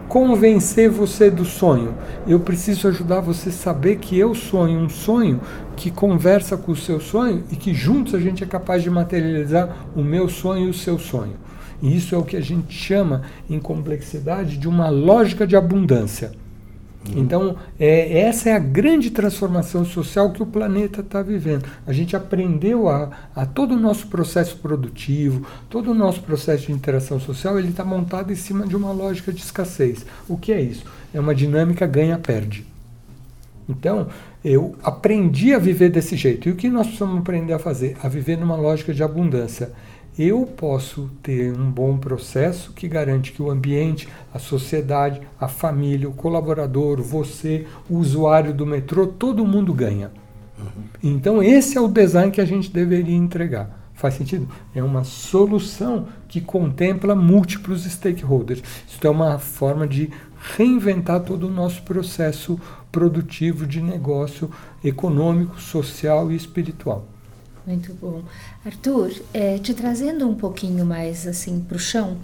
convencer 0.08 0.90
você 0.90 1.30
do 1.30 1.44
sonho. 1.44 1.94
Eu 2.26 2.40
preciso 2.40 2.88
ajudar 2.88 3.20
você 3.20 3.48
a 3.48 3.52
saber 3.52 3.96
que 3.96 4.18
eu 4.18 4.34
sonho 4.34 4.78
um 4.78 4.88
sonho 4.88 5.40
que 5.76 5.90
conversa 5.90 6.56
com 6.56 6.72
o 6.72 6.76
seu 6.76 7.00
sonho 7.00 7.44
e 7.50 7.56
que 7.56 7.72
juntos 7.74 8.14
a 8.14 8.20
gente 8.20 8.44
é 8.44 8.46
capaz 8.46 8.82
de 8.82 8.90
materializar 8.90 9.86
o 9.96 10.02
meu 10.02 10.28
sonho 10.28 10.66
e 10.66 10.70
o 10.70 10.74
seu 10.74 10.98
sonho. 10.98 11.34
E 11.80 11.96
isso 11.96 12.14
é 12.14 12.18
o 12.18 12.24
que 12.24 12.36
a 12.36 12.40
gente 12.40 12.72
chama 12.72 13.22
em 13.50 13.58
complexidade 13.58 14.56
de 14.56 14.68
uma 14.68 14.88
lógica 14.88 15.46
de 15.46 15.56
abundância. 15.56 16.41
Então, 17.16 17.56
é, 17.78 18.20
essa 18.20 18.50
é 18.50 18.52
a 18.52 18.58
grande 18.58 19.10
transformação 19.10 19.84
social 19.84 20.30
que 20.30 20.42
o 20.42 20.46
planeta 20.46 21.00
está 21.00 21.20
vivendo. 21.20 21.64
A 21.86 21.92
gente 21.92 22.14
aprendeu 22.14 22.88
a, 22.88 23.10
a, 23.34 23.44
todo 23.44 23.74
o 23.74 23.80
nosso 23.80 24.06
processo 24.06 24.56
produtivo, 24.58 25.46
todo 25.68 25.90
o 25.90 25.94
nosso 25.94 26.22
processo 26.22 26.66
de 26.66 26.72
interação 26.72 27.18
social, 27.18 27.58
ele 27.58 27.68
está 27.68 27.84
montado 27.84 28.32
em 28.32 28.36
cima 28.36 28.66
de 28.66 28.76
uma 28.76 28.92
lógica 28.92 29.32
de 29.32 29.40
escassez. 29.40 30.06
O 30.28 30.36
que 30.36 30.52
é 30.52 30.60
isso? 30.60 30.84
É 31.12 31.18
uma 31.18 31.34
dinâmica 31.34 31.86
ganha-perde. 31.86 32.64
Então, 33.68 34.08
eu 34.44 34.76
aprendi 34.82 35.54
a 35.54 35.58
viver 35.58 35.90
desse 35.90 36.16
jeito. 36.16 36.48
E 36.48 36.52
o 36.52 36.56
que 36.56 36.68
nós 36.68 36.86
precisamos 36.86 37.18
aprender 37.18 37.52
a 37.52 37.58
fazer? 37.58 37.96
A 38.02 38.08
viver 38.08 38.36
numa 38.36 38.56
lógica 38.56 38.92
de 38.92 39.02
abundância 39.02 39.72
eu 40.18 40.44
posso 40.44 41.10
ter 41.22 41.52
um 41.52 41.70
bom 41.70 41.96
processo 41.96 42.72
que 42.72 42.86
garante 42.86 43.32
que 43.32 43.40
o 43.40 43.50
ambiente, 43.50 44.08
a 44.32 44.38
sociedade, 44.38 45.20
a 45.40 45.48
família, 45.48 46.08
o 46.08 46.12
colaborador, 46.12 47.00
você, 47.00 47.66
o 47.88 47.96
usuário 47.96 48.52
do 48.52 48.66
metrô, 48.66 49.06
todo 49.06 49.46
mundo 49.46 49.72
ganha. 49.72 50.10
Uhum. 50.58 50.82
Então, 51.02 51.42
esse 51.42 51.78
é 51.78 51.80
o 51.80 51.88
design 51.88 52.30
que 52.30 52.40
a 52.40 52.44
gente 52.44 52.70
deveria 52.70 53.16
entregar. 53.16 53.82
Faz 53.94 54.14
sentido? 54.14 54.48
É 54.74 54.82
uma 54.82 55.04
solução 55.04 56.08
que 56.28 56.40
contempla 56.40 57.14
múltiplos 57.14 57.84
stakeholders. 57.84 58.62
Isso 58.88 58.98
é 59.02 59.08
uma 59.08 59.38
forma 59.38 59.86
de 59.86 60.10
reinventar 60.56 61.20
todo 61.20 61.46
o 61.46 61.50
nosso 61.50 61.82
processo 61.82 62.60
produtivo 62.90 63.66
de 63.66 63.80
negócio 63.80 64.50
econômico, 64.84 65.60
social 65.60 66.30
e 66.32 66.36
espiritual. 66.36 67.06
Muito 67.64 67.94
bom. 67.94 68.22
Arthur, 68.64 69.12
é, 69.32 69.56
te 69.58 69.72
trazendo 69.72 70.28
um 70.28 70.34
pouquinho 70.34 70.84
mais 70.84 71.28
assim 71.28 71.60
para 71.60 71.76
o 71.76 71.80
chão, 71.80 72.18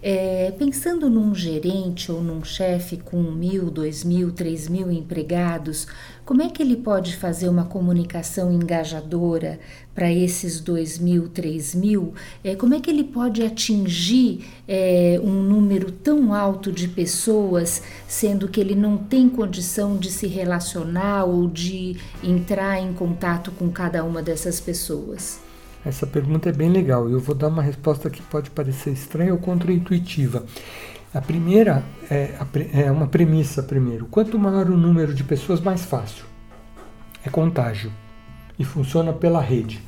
é, 0.00 0.52
pensando 0.56 1.10
num 1.10 1.34
gerente 1.34 2.12
ou 2.12 2.22
num 2.22 2.44
chefe 2.44 2.98
com 2.98 3.20
mil, 3.20 3.70
dois 3.70 4.04
mil, 4.04 4.30
três 4.30 4.68
mil 4.68 4.92
empregados, 4.92 5.88
como 6.24 6.40
é 6.40 6.48
que 6.48 6.62
ele 6.62 6.76
pode 6.76 7.16
fazer 7.16 7.48
uma 7.48 7.64
comunicação 7.64 8.50
engajadora 8.50 9.60
para 9.94 10.10
esses 10.10 10.58
dois 10.58 10.98
mil, 10.98 11.28
três 11.28 11.74
mil? 11.74 12.14
É, 12.42 12.56
como 12.56 12.74
é 12.74 12.80
que 12.80 12.90
ele 12.90 13.04
pode 13.04 13.42
atingir 13.42 14.44
é, 14.66 15.20
um 15.22 15.42
número 15.42 15.92
tão 15.92 16.32
alto 16.32 16.72
de 16.72 16.88
pessoas, 16.88 17.82
sendo 18.08 18.48
que 18.48 18.58
ele 18.58 18.74
não 18.74 18.96
tem 18.96 19.28
condição 19.28 19.96
de 19.98 20.10
se 20.10 20.26
relacionar 20.26 21.24
ou 21.24 21.46
de 21.46 21.96
entrar 22.22 22.80
em 22.80 22.94
contato 22.94 23.50
com 23.50 23.70
cada 23.70 24.02
uma 24.02 24.22
dessas 24.22 24.58
pessoas? 24.58 25.40
Essa 25.84 26.06
pergunta 26.06 26.48
é 26.48 26.52
bem 26.52 26.70
legal. 26.70 27.10
Eu 27.10 27.20
vou 27.20 27.34
dar 27.34 27.48
uma 27.48 27.62
resposta 27.62 28.08
que 28.08 28.22
pode 28.22 28.50
parecer 28.50 28.90
estranha 28.90 29.34
ou 29.34 29.38
contraintuitiva. 29.38 30.44
A 31.14 31.20
primeira 31.20 31.84
é, 32.10 32.34
é 32.72 32.90
uma 32.90 33.06
premissa 33.06 33.62
primeiro. 33.62 34.06
Quanto 34.06 34.36
maior 34.36 34.68
o 34.68 34.76
número 34.76 35.14
de 35.14 35.22
pessoas, 35.22 35.60
mais 35.60 35.84
fácil. 35.84 36.24
É 37.24 37.30
contágio. 37.30 37.92
E 38.58 38.64
funciona 38.64 39.12
pela 39.12 39.40
rede. 39.40 39.80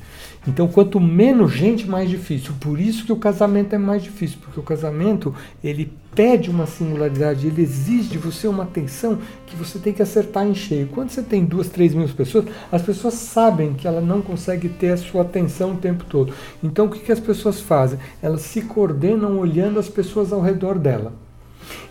Então, 0.45 0.67
quanto 0.67 0.99
menos 0.99 1.51
gente, 1.51 1.87
mais 1.87 2.09
difícil. 2.09 2.53
Por 2.59 2.79
isso 2.79 3.05
que 3.05 3.11
o 3.11 3.17
casamento 3.17 3.73
é 3.73 3.77
mais 3.77 4.03
difícil, 4.03 4.37
porque 4.41 4.59
o 4.59 4.63
casamento 4.63 5.33
ele 5.63 5.91
pede 6.15 6.49
uma 6.49 6.65
singularidade, 6.65 7.47
ele 7.47 7.61
exige 7.61 8.09
de 8.09 8.17
você 8.17 8.47
uma 8.47 8.63
atenção 8.63 9.19
que 9.45 9.55
você 9.55 9.77
tem 9.77 9.93
que 9.93 10.01
acertar 10.01 10.47
em 10.47 10.55
cheio. 10.55 10.87
Quando 10.87 11.09
você 11.09 11.21
tem 11.21 11.45
duas, 11.45 11.69
três 11.69 11.93
mil 11.93 12.07
pessoas, 12.09 12.45
as 12.71 12.81
pessoas 12.81 13.13
sabem 13.13 13.73
que 13.73 13.87
ela 13.87 14.01
não 14.01 14.21
consegue 14.21 14.67
ter 14.67 14.91
a 14.91 14.97
sua 14.97 15.21
atenção 15.21 15.73
o 15.73 15.77
tempo 15.77 16.05
todo. 16.05 16.33
Então, 16.63 16.85
o 16.85 16.89
que, 16.89 16.99
que 16.99 17.11
as 17.11 17.19
pessoas 17.19 17.61
fazem? 17.61 17.99
Elas 18.21 18.41
se 18.41 18.61
coordenam 18.61 19.37
olhando 19.37 19.79
as 19.79 19.89
pessoas 19.89 20.33
ao 20.33 20.41
redor 20.41 20.79
dela. 20.79 21.26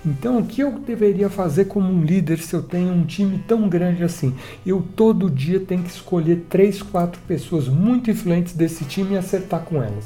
Então, 0.05 0.39
o 0.39 0.47
que 0.47 0.61
eu 0.61 0.73
deveria 0.79 1.29
fazer 1.29 1.67
como 1.67 1.93
um 1.93 2.03
líder 2.03 2.39
se 2.39 2.55
eu 2.55 2.63
tenho 2.63 2.93
um 2.93 3.05
time 3.05 3.43
tão 3.47 3.69
grande 3.69 4.05
assim? 4.05 4.35
Eu 4.65 4.85
todo 4.95 5.31
dia 5.31 5.61
tenho 5.61 5.83
que 5.83 5.91
escolher 5.91 6.47
três, 6.49 6.83
quatro 6.83 7.21
pessoas 7.27 7.69
muito 7.69 8.11
influentes 8.11 8.53
desse 8.53 8.85
time 8.85 9.15
e 9.15 9.19
acertar 9.19 9.61
com 9.61 9.83
elas. 9.83 10.05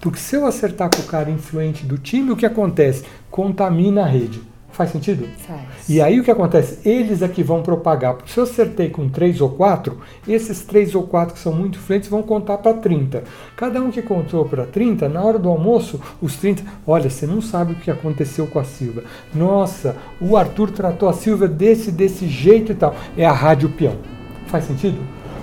Porque 0.00 0.18
se 0.18 0.36
eu 0.36 0.46
acertar 0.46 0.90
com 0.90 1.02
o 1.02 1.06
cara 1.06 1.30
influente 1.30 1.84
do 1.84 1.96
time, 1.96 2.32
o 2.32 2.36
que 2.36 2.46
acontece? 2.46 3.04
Contamina 3.30 4.02
a 4.02 4.06
rede. 4.06 4.51
Faz 4.72 4.90
sentido? 4.90 5.28
Faz. 5.46 5.88
E 5.88 6.00
aí 6.00 6.18
o 6.18 6.24
que 6.24 6.30
acontece? 6.30 6.78
Eles 6.88 7.20
é 7.22 7.28
que 7.28 7.42
vão 7.42 7.62
propagar. 7.62 8.14
Porque 8.14 8.32
se 8.32 8.38
eu 8.38 8.44
acertei 8.44 8.88
com 8.88 9.08
três 9.08 9.40
ou 9.40 9.50
quatro, 9.50 9.98
esses 10.26 10.62
três 10.62 10.94
ou 10.94 11.02
quatro 11.02 11.34
que 11.34 11.40
são 11.40 11.52
muito 11.52 11.78
influentes 11.78 12.08
vão 12.08 12.22
contar 12.22 12.58
para 12.58 12.74
30. 12.74 13.22
Cada 13.56 13.80
um 13.80 13.90
que 13.90 14.00
contou 14.00 14.46
para 14.46 14.64
30, 14.64 15.08
na 15.08 15.22
hora 15.22 15.38
do 15.38 15.48
almoço, 15.48 16.00
os 16.20 16.36
30. 16.36 16.62
Olha, 16.86 17.10
você 17.10 17.26
não 17.26 17.42
sabe 17.42 17.72
o 17.72 17.76
que 17.76 17.90
aconteceu 17.90 18.46
com 18.46 18.58
a 18.58 18.64
Silva. 18.64 19.04
Nossa, 19.34 19.96
o 20.20 20.36
Arthur 20.36 20.70
tratou 20.70 21.08
a 21.08 21.12
Silva 21.12 21.46
desse, 21.46 21.92
desse 21.92 22.26
jeito 22.26 22.72
e 22.72 22.74
tal. 22.74 22.94
É 23.16 23.26
a 23.26 23.32
rádio 23.32 23.68
peão. 23.68 23.96
Faz 24.46 24.64
sentido? 24.64 24.98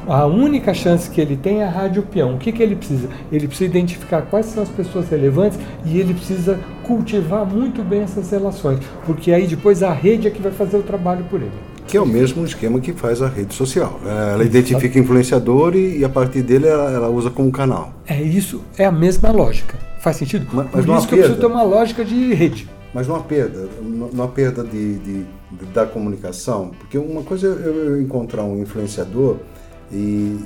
A 0.08 0.26
única 0.26 0.74
chance 0.74 1.10
que 1.10 1.20
ele 1.20 1.36
tem 1.36 1.62
é 1.62 1.66
a 1.66 1.70
rádio 1.70 2.04
peão. 2.04 2.36
O 2.36 2.38
que, 2.38 2.52
que 2.52 2.62
ele 2.62 2.76
precisa? 2.76 3.10
Ele 3.32 3.48
precisa 3.48 3.70
identificar 3.70 4.24
quais 4.24 4.48
são 4.48 4.64
as 4.64 4.70
pessoas 4.70 5.10
relevantes 5.10 5.60
e 5.86 6.00
ele 6.00 6.14
precisa 6.14 6.60
cultivar 6.84 7.46
muito 7.46 7.84
bem 7.84 8.02
essas 8.02 8.32
relações, 8.32 8.80
porque 9.06 9.32
aí 9.32 9.46
depois 9.46 9.84
a 9.84 9.94
rede 9.94 10.28
é 10.28 10.32
que 10.32 10.42
vai 10.42 10.52
fazer 10.52 10.78
o 10.78 10.82
trabalho 10.82 11.24
por 11.30 11.40
ele. 11.40 11.52
Que 11.88 11.98
é 11.98 12.02
o 12.02 12.06
mesmo 12.06 12.46
esquema 12.46 12.80
que 12.80 12.94
faz 12.94 13.22
a 13.22 13.28
rede 13.28 13.54
social. 13.54 14.00
Né? 14.04 14.34
Ela 14.34 14.44
identifica 14.44 14.98
influenciador 15.00 15.76
e, 15.76 16.04
a 16.04 16.10
partir 16.10 16.44
dele 16.44 16.68
ela, 16.68 16.92
ela, 16.92 17.10
usa 17.10 17.30
como 17.32 17.52
canal. 17.52 17.94
É 18.08 18.22
isso, 18.22 18.64
é 18.78 18.86
a 18.86 18.92
mesma 18.92 19.32
lógica. 19.32 19.76
Faz 20.00 20.18
sentido? 20.18 20.48
Mas, 20.54 20.68
mas 20.72 20.86
por 20.86 20.98
isso 20.98 21.08
que 21.08 21.16
perda. 21.16 21.28
eu 21.28 21.36
preciso 21.36 21.40
ter 21.40 21.46
uma 21.48 21.64
lógica 21.64 22.06
de 22.06 22.34
rede. 22.34 22.70
Mas 22.94 23.08
não 23.08 23.16
há 23.16 23.20
perda, 23.20 23.70
não 23.82 24.24
há 24.24 24.28
perda 24.28 24.64
de, 24.64 24.98
de, 25.00 25.24
de 25.52 25.66
da 25.74 25.86
comunicação, 25.86 26.72
porque 26.80 26.98
uma 26.98 27.22
coisa 27.22 27.48
é 27.48 27.68
eu 27.68 28.02
encontrar 28.02 28.44
um 28.44 28.60
influenciador 28.60 29.38
e 29.92 30.40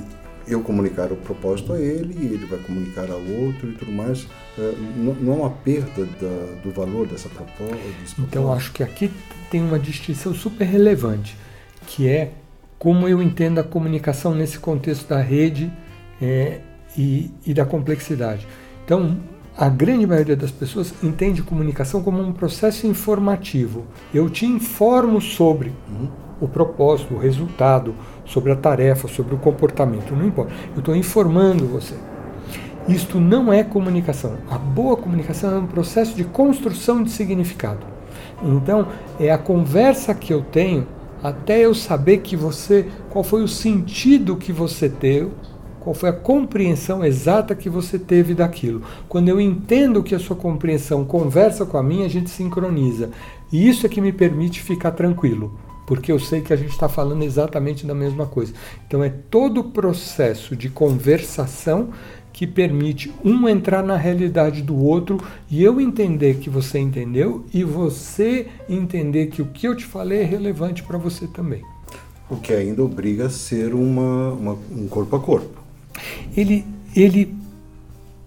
eu 0.46 0.60
comunicar 0.60 1.10
o 1.10 1.16
propósito 1.16 1.72
a 1.72 1.80
ele 1.80 2.14
e 2.20 2.34
ele 2.34 2.46
vai 2.46 2.58
comunicar 2.58 3.10
ao 3.10 3.20
outro 3.20 3.70
e 3.70 3.72
tudo 3.72 3.90
mais. 3.90 4.26
É, 4.58 4.74
não, 4.96 5.14
não 5.14 5.32
há 5.32 5.36
uma 5.36 5.50
perda 5.50 6.04
da, 6.04 6.62
do 6.62 6.70
valor 6.70 7.06
dessa 7.06 7.28
proposta. 7.28 7.76
Então, 8.18 8.52
acho 8.52 8.72
que 8.72 8.82
aqui 8.82 9.10
tem 9.50 9.62
uma 9.62 9.78
distinção 9.78 10.34
super 10.34 10.64
relevante, 10.64 11.36
que 11.86 12.08
é 12.08 12.32
como 12.78 13.08
eu 13.08 13.22
entendo 13.22 13.58
a 13.58 13.64
comunicação 13.64 14.34
nesse 14.34 14.58
contexto 14.58 15.08
da 15.08 15.20
rede 15.20 15.72
é, 16.20 16.60
e, 16.96 17.30
e, 17.46 17.54
da 17.54 17.64
complexidade. 17.64 18.46
Então, 18.84 19.16
a 19.56 19.68
grande 19.68 20.06
maioria 20.06 20.36
das 20.36 20.50
pessoas 20.50 20.92
entende 21.02 21.42
comunicação 21.42 22.02
como 22.02 22.20
um 22.20 22.32
processo 22.32 22.86
informativo. 22.86 23.86
Eu 24.12 24.28
te 24.28 24.44
informo 24.44 25.20
sobre. 25.20 25.72
Uhum 25.88 26.23
o 26.40 26.48
propósito, 26.48 27.14
o 27.14 27.18
resultado, 27.18 27.94
sobre 28.24 28.52
a 28.52 28.56
tarefa, 28.56 29.08
sobre 29.08 29.34
o 29.34 29.38
comportamento, 29.38 30.14
não 30.14 30.26
importa. 30.26 30.52
Eu 30.74 30.80
estou 30.80 30.96
informando 30.96 31.66
você. 31.66 31.94
Isto 32.88 33.18
não 33.18 33.52
é 33.52 33.64
comunicação. 33.64 34.34
A 34.50 34.58
boa 34.58 34.96
comunicação 34.96 35.54
é 35.54 35.58
um 35.58 35.66
processo 35.66 36.14
de 36.14 36.24
construção 36.24 37.02
de 37.02 37.10
significado. 37.10 37.86
Então, 38.42 38.88
é 39.18 39.30
a 39.30 39.38
conversa 39.38 40.14
que 40.14 40.32
eu 40.32 40.42
tenho 40.42 40.86
até 41.22 41.60
eu 41.60 41.74
saber 41.74 42.18
que 42.18 42.36
você, 42.36 42.86
qual 43.08 43.24
foi 43.24 43.42
o 43.42 43.48
sentido 43.48 44.36
que 44.36 44.52
você 44.52 44.88
deu 44.88 45.32
qual 45.84 45.94
foi 45.94 46.08
a 46.08 46.14
compreensão 46.14 47.04
exata 47.04 47.54
que 47.54 47.68
você 47.68 47.98
teve 47.98 48.34
daquilo. 48.34 48.80
Quando 49.06 49.28
eu 49.28 49.38
entendo 49.38 50.02
que 50.02 50.14
a 50.14 50.18
sua 50.18 50.34
compreensão 50.34 51.04
conversa 51.04 51.66
com 51.66 51.76
a 51.76 51.82
minha, 51.82 52.06
a 52.06 52.08
gente 52.08 52.30
sincroniza. 52.30 53.10
E 53.52 53.68
isso 53.68 53.84
é 53.84 53.88
que 53.88 54.00
me 54.00 54.10
permite 54.10 54.62
ficar 54.62 54.92
tranquilo, 54.92 55.52
porque 55.86 56.10
eu 56.10 56.18
sei 56.18 56.40
que 56.40 56.52
a 56.52 56.56
gente 56.56 56.70
está 56.70 56.88
falando 56.88 57.22
exatamente 57.22 57.86
da 57.86 57.94
mesma 57.94 58.26
coisa. 58.26 58.52
Então 58.86 59.02
é 59.02 59.08
todo 59.08 59.60
o 59.60 59.64
processo 59.64 60.56
de 60.56 60.68
conversação 60.68 61.90
que 62.32 62.46
permite 62.46 63.14
um 63.24 63.48
entrar 63.48 63.82
na 63.82 63.96
realidade 63.96 64.60
do 64.60 64.76
outro 64.76 65.18
e 65.48 65.62
eu 65.62 65.80
entender 65.80 66.38
que 66.38 66.50
você 66.50 66.80
entendeu 66.80 67.44
e 67.54 67.62
você 67.62 68.48
entender 68.68 69.28
que 69.28 69.40
o 69.40 69.46
que 69.46 69.68
eu 69.68 69.76
te 69.76 69.84
falei 69.84 70.20
é 70.20 70.24
relevante 70.24 70.82
para 70.82 70.98
você 70.98 71.28
também. 71.28 71.62
O 72.28 72.36
que 72.36 72.52
ainda 72.52 72.82
obriga 72.82 73.26
a 73.26 73.30
ser 73.30 73.72
uma, 73.72 74.32
uma, 74.32 74.58
um 74.72 74.88
corpo 74.88 75.14
a 75.14 75.20
corpo. 75.20 75.62
Ele, 76.36 76.64
ele 76.96 77.36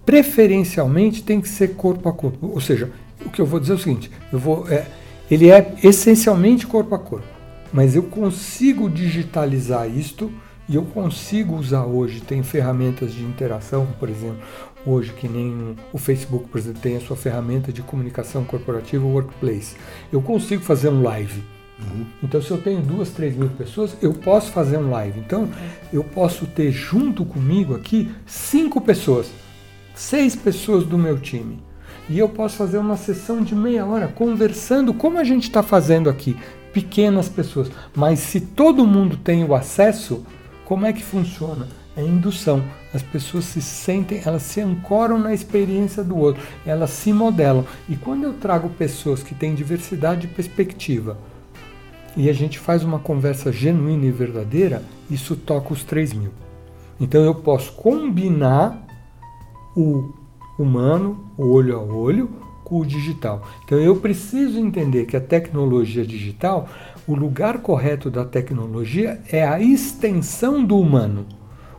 preferencialmente 0.05 1.21
tem 1.21 1.41
que 1.41 1.49
ser 1.49 1.75
corpo 1.75 2.07
a 2.07 2.13
corpo. 2.13 2.47
Ou 2.47 2.61
seja, 2.61 2.89
o 3.25 3.29
que 3.29 3.41
eu 3.41 3.45
vou 3.45 3.59
dizer 3.59 3.73
é 3.73 3.75
o 3.75 3.79
seguinte: 3.79 4.09
eu 4.31 4.39
vou, 4.39 4.65
é, 4.69 4.87
ele 5.29 5.51
é 5.51 5.75
essencialmente 5.83 6.65
corpo 6.65 6.95
a 6.95 6.99
corpo, 6.99 7.27
mas 7.71 7.95
eu 7.95 8.03
consigo 8.03 8.89
digitalizar 8.89 9.89
isto 9.89 10.31
e 10.69 10.75
eu 10.75 10.83
consigo 10.83 11.55
usar 11.55 11.85
hoje, 11.85 12.19
tem 12.19 12.43
ferramentas 12.43 13.13
de 13.13 13.23
interação, 13.23 13.87
por 13.99 14.09
exemplo, 14.09 14.39
hoje 14.85 15.13
que 15.13 15.27
nem 15.27 15.75
o 15.93 15.97
Facebook, 15.97 16.49
por 16.49 16.57
exemplo, 16.57 16.81
tem 16.81 16.97
a 16.97 16.99
sua 16.99 17.15
ferramenta 17.15 17.71
de 17.71 17.81
comunicação 17.81 18.43
corporativa, 18.43 19.05
o 19.05 19.13
Workplace. 19.13 19.75
Eu 20.11 20.21
consigo 20.21 20.61
fazer 20.61 20.89
um 20.89 21.01
live. 21.01 21.41
Uhum. 21.79 22.05
Então, 22.23 22.41
se 22.41 22.51
eu 22.51 22.57
tenho 22.57 22.81
duas, 22.81 23.11
três 23.11 23.35
mil 23.35 23.49
pessoas, 23.49 23.95
eu 24.01 24.13
posso 24.13 24.51
fazer 24.51 24.77
um 24.77 24.89
live. 24.89 25.19
Então, 25.19 25.47
eu 25.93 26.03
posso 26.03 26.45
ter 26.45 26.71
junto 26.71 27.23
comigo 27.23 27.75
aqui 27.75 28.11
cinco 28.25 28.81
pessoas, 28.81 29.29
seis 29.95 30.35
pessoas 30.35 30.83
do 30.83 30.97
meu 30.97 31.17
time. 31.17 31.59
E 32.09 32.17
eu 32.17 32.29
posso 32.29 32.55
fazer 32.55 32.77
uma 32.77 32.95
sessão 32.95 33.41
de 33.41 33.53
meia 33.53 33.85
hora 33.85 34.07
conversando 34.07 34.93
como 34.93 35.17
a 35.17 35.23
gente 35.23 35.43
está 35.43 35.61
fazendo 35.61 36.09
aqui, 36.09 36.37
pequenas 36.77 37.27
pessoas. 37.27 37.71
Mas 37.95 38.19
se 38.19 38.39
todo 38.39 38.85
mundo 38.85 39.17
tem 39.17 39.43
o 39.43 39.55
acesso, 39.55 40.23
como 40.63 40.85
é 40.85 40.93
que 40.93 41.03
funciona? 41.03 41.67
É 41.95 42.03
indução. 42.03 42.63
As 42.93 43.01
pessoas 43.01 43.45
se 43.45 43.63
sentem, 43.63 44.21
elas 44.23 44.43
se 44.43 44.61
ancoram 44.61 45.17
na 45.17 45.33
experiência 45.33 46.03
do 46.03 46.15
outro, 46.15 46.43
elas 46.63 46.91
se 46.91 47.11
modelam. 47.11 47.65
E 47.89 47.95
quando 47.95 48.25
eu 48.25 48.33
trago 48.33 48.69
pessoas 48.69 49.23
que 49.23 49.33
têm 49.33 49.55
diversidade 49.55 50.21
de 50.21 50.27
perspectiva 50.27 51.17
e 52.15 52.29
a 52.29 52.33
gente 52.33 52.59
faz 52.59 52.83
uma 52.83 52.99
conversa 52.99 53.51
genuína 53.51 54.05
e 54.05 54.11
verdadeira, 54.11 54.83
isso 55.09 55.35
toca 55.35 55.73
os 55.73 55.83
3 55.83 56.13
mil. 56.13 56.31
Então 56.99 57.23
eu 57.23 57.33
posso 57.33 57.71
combinar 57.71 58.85
o 59.75 60.13
humano, 60.59 61.31
olho 61.35 61.75
a 61.75 61.81
olho, 61.81 62.29
com 62.67 62.79
o 62.79 62.85
digital. 62.85 63.47
Então 63.63 63.77
eu 63.79 63.95
preciso 63.95 64.59
entender 64.59 65.05
que 65.05 65.15
a 65.15 65.21
tecnologia 65.21 66.05
digital 66.05 66.67
o 67.07 67.15
lugar 67.15 67.59
correto 67.59 68.11
da 68.11 68.25
tecnologia 68.25 69.21
é 69.31 69.47
a 69.47 69.61
extensão 69.61 70.61
do 70.65 70.77
humano. 70.77 71.25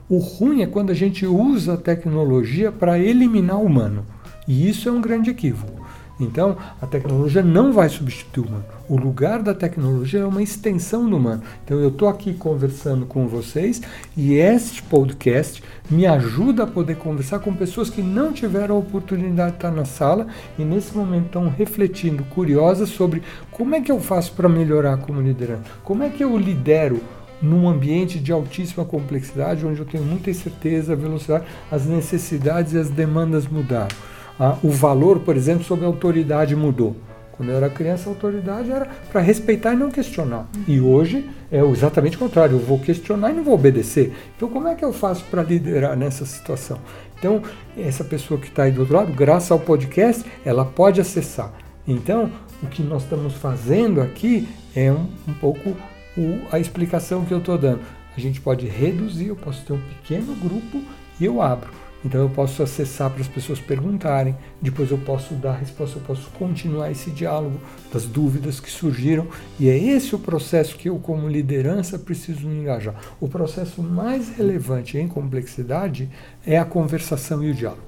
O 0.08 0.16
ruim 0.16 0.62
é 0.62 0.66
quando 0.66 0.88
a 0.88 0.94
gente 0.94 1.26
usa 1.26 1.74
a 1.74 1.76
tecnologia 1.76 2.72
para 2.72 2.98
eliminar 2.98 3.58
o 3.58 3.66
humano. 3.66 4.06
E 4.46 4.66
isso 4.66 4.88
é 4.88 4.92
um 4.92 5.02
grande 5.02 5.28
equívoco. 5.28 5.77
Então, 6.20 6.56
a 6.80 6.86
tecnologia 6.86 7.42
não 7.42 7.72
vai 7.72 7.88
substituir 7.88 8.44
o 8.44 8.48
humano. 8.48 8.64
O 8.88 8.96
lugar 8.96 9.42
da 9.42 9.54
tecnologia 9.54 10.20
é 10.20 10.24
uma 10.24 10.42
extensão 10.42 11.08
do 11.08 11.16
humano. 11.16 11.42
Então, 11.64 11.78
eu 11.78 11.88
estou 11.88 12.08
aqui 12.08 12.34
conversando 12.34 13.06
com 13.06 13.28
vocês 13.28 13.80
e 14.16 14.34
este 14.34 14.82
podcast 14.82 15.62
me 15.88 16.06
ajuda 16.06 16.64
a 16.64 16.66
poder 16.66 16.96
conversar 16.96 17.38
com 17.38 17.54
pessoas 17.54 17.88
que 17.88 18.02
não 18.02 18.32
tiveram 18.32 18.76
a 18.76 18.78
oportunidade 18.78 19.52
de 19.52 19.56
estar 19.58 19.70
na 19.70 19.84
sala 19.84 20.26
e 20.58 20.64
nesse 20.64 20.96
momento 20.96 21.26
estão 21.26 21.48
refletindo, 21.48 22.24
curiosas 22.24 22.88
sobre 22.88 23.22
como 23.50 23.74
é 23.74 23.80
que 23.80 23.92
eu 23.92 24.00
faço 24.00 24.32
para 24.32 24.48
melhorar 24.48 24.98
como 24.98 25.20
liderança, 25.20 25.64
como 25.84 26.02
é 26.02 26.10
que 26.10 26.24
eu 26.24 26.36
lidero 26.36 27.00
num 27.40 27.68
ambiente 27.68 28.18
de 28.18 28.32
altíssima 28.32 28.84
complexidade, 28.84 29.64
onde 29.64 29.78
eu 29.78 29.86
tenho 29.86 30.02
muita 30.02 30.30
incerteza, 30.30 30.96
velocidade, 30.96 31.44
as 31.70 31.86
necessidades 31.86 32.72
e 32.72 32.78
as 32.78 32.90
demandas 32.90 33.46
mudaram. 33.46 33.94
Ah, 34.38 34.56
o 34.62 34.70
valor, 34.70 35.20
por 35.20 35.36
exemplo, 35.36 35.64
sobre 35.64 35.84
a 35.84 35.88
autoridade 35.88 36.54
mudou. 36.54 36.96
Quando 37.32 37.50
eu 37.50 37.56
era 37.56 37.70
criança, 37.70 38.08
a 38.08 38.12
autoridade 38.12 38.70
era 38.70 38.88
para 39.12 39.20
respeitar 39.20 39.72
e 39.72 39.76
não 39.76 39.90
questionar. 39.90 40.48
E 40.66 40.80
hoje 40.80 41.28
é 41.52 41.60
exatamente 41.60 42.16
o 42.16 42.18
contrário, 42.18 42.56
eu 42.56 42.60
vou 42.60 42.80
questionar 42.80 43.30
e 43.30 43.32
não 43.32 43.44
vou 43.44 43.54
obedecer. 43.54 44.12
Então, 44.36 44.48
como 44.48 44.66
é 44.66 44.74
que 44.74 44.84
eu 44.84 44.92
faço 44.92 45.24
para 45.30 45.42
liderar 45.42 45.96
nessa 45.96 46.26
situação? 46.26 46.78
Então, 47.16 47.40
essa 47.76 48.02
pessoa 48.02 48.40
que 48.40 48.48
está 48.48 48.64
aí 48.64 48.72
do 48.72 48.80
outro 48.80 48.96
lado, 48.96 49.12
graças 49.12 49.50
ao 49.52 49.58
podcast, 49.58 50.24
ela 50.44 50.64
pode 50.64 51.00
acessar. 51.00 51.52
Então, 51.86 52.30
o 52.60 52.66
que 52.66 52.82
nós 52.82 53.04
estamos 53.04 53.34
fazendo 53.34 54.00
aqui 54.00 54.48
é 54.74 54.90
um, 54.90 55.06
um 55.28 55.34
pouco 55.34 55.76
o, 56.16 56.40
a 56.50 56.58
explicação 56.58 57.24
que 57.24 57.32
eu 57.32 57.38
estou 57.38 57.56
dando. 57.56 57.80
A 58.16 58.20
gente 58.20 58.40
pode 58.40 58.66
reduzir, 58.66 59.28
eu 59.28 59.36
posso 59.36 59.64
ter 59.64 59.74
um 59.74 59.80
pequeno 59.80 60.34
grupo 60.34 60.82
e 61.20 61.24
eu 61.24 61.40
abro. 61.40 61.70
Então 62.04 62.22
eu 62.22 62.30
posso 62.30 62.62
acessar 62.62 63.10
para 63.10 63.20
as 63.20 63.28
pessoas 63.28 63.58
perguntarem, 63.58 64.36
depois 64.62 64.90
eu 64.90 64.98
posso 64.98 65.34
dar 65.34 65.54
resposta, 65.54 65.98
eu 65.98 66.02
posso 66.02 66.30
continuar 66.38 66.90
esse 66.90 67.10
diálogo 67.10 67.58
das 67.92 68.04
dúvidas 68.04 68.60
que 68.60 68.70
surgiram, 68.70 69.26
e 69.58 69.68
é 69.68 69.76
esse 69.76 70.14
o 70.14 70.18
processo 70.18 70.76
que 70.76 70.88
eu, 70.88 70.98
como 70.98 71.28
liderança, 71.28 71.98
preciso 71.98 72.46
me 72.46 72.60
engajar. 72.60 72.94
O 73.20 73.28
processo 73.28 73.82
mais 73.82 74.28
relevante 74.28 74.96
em 74.96 75.08
complexidade 75.08 76.08
é 76.46 76.56
a 76.56 76.64
conversação 76.64 77.42
e 77.42 77.50
o 77.50 77.54
diálogo. 77.54 77.82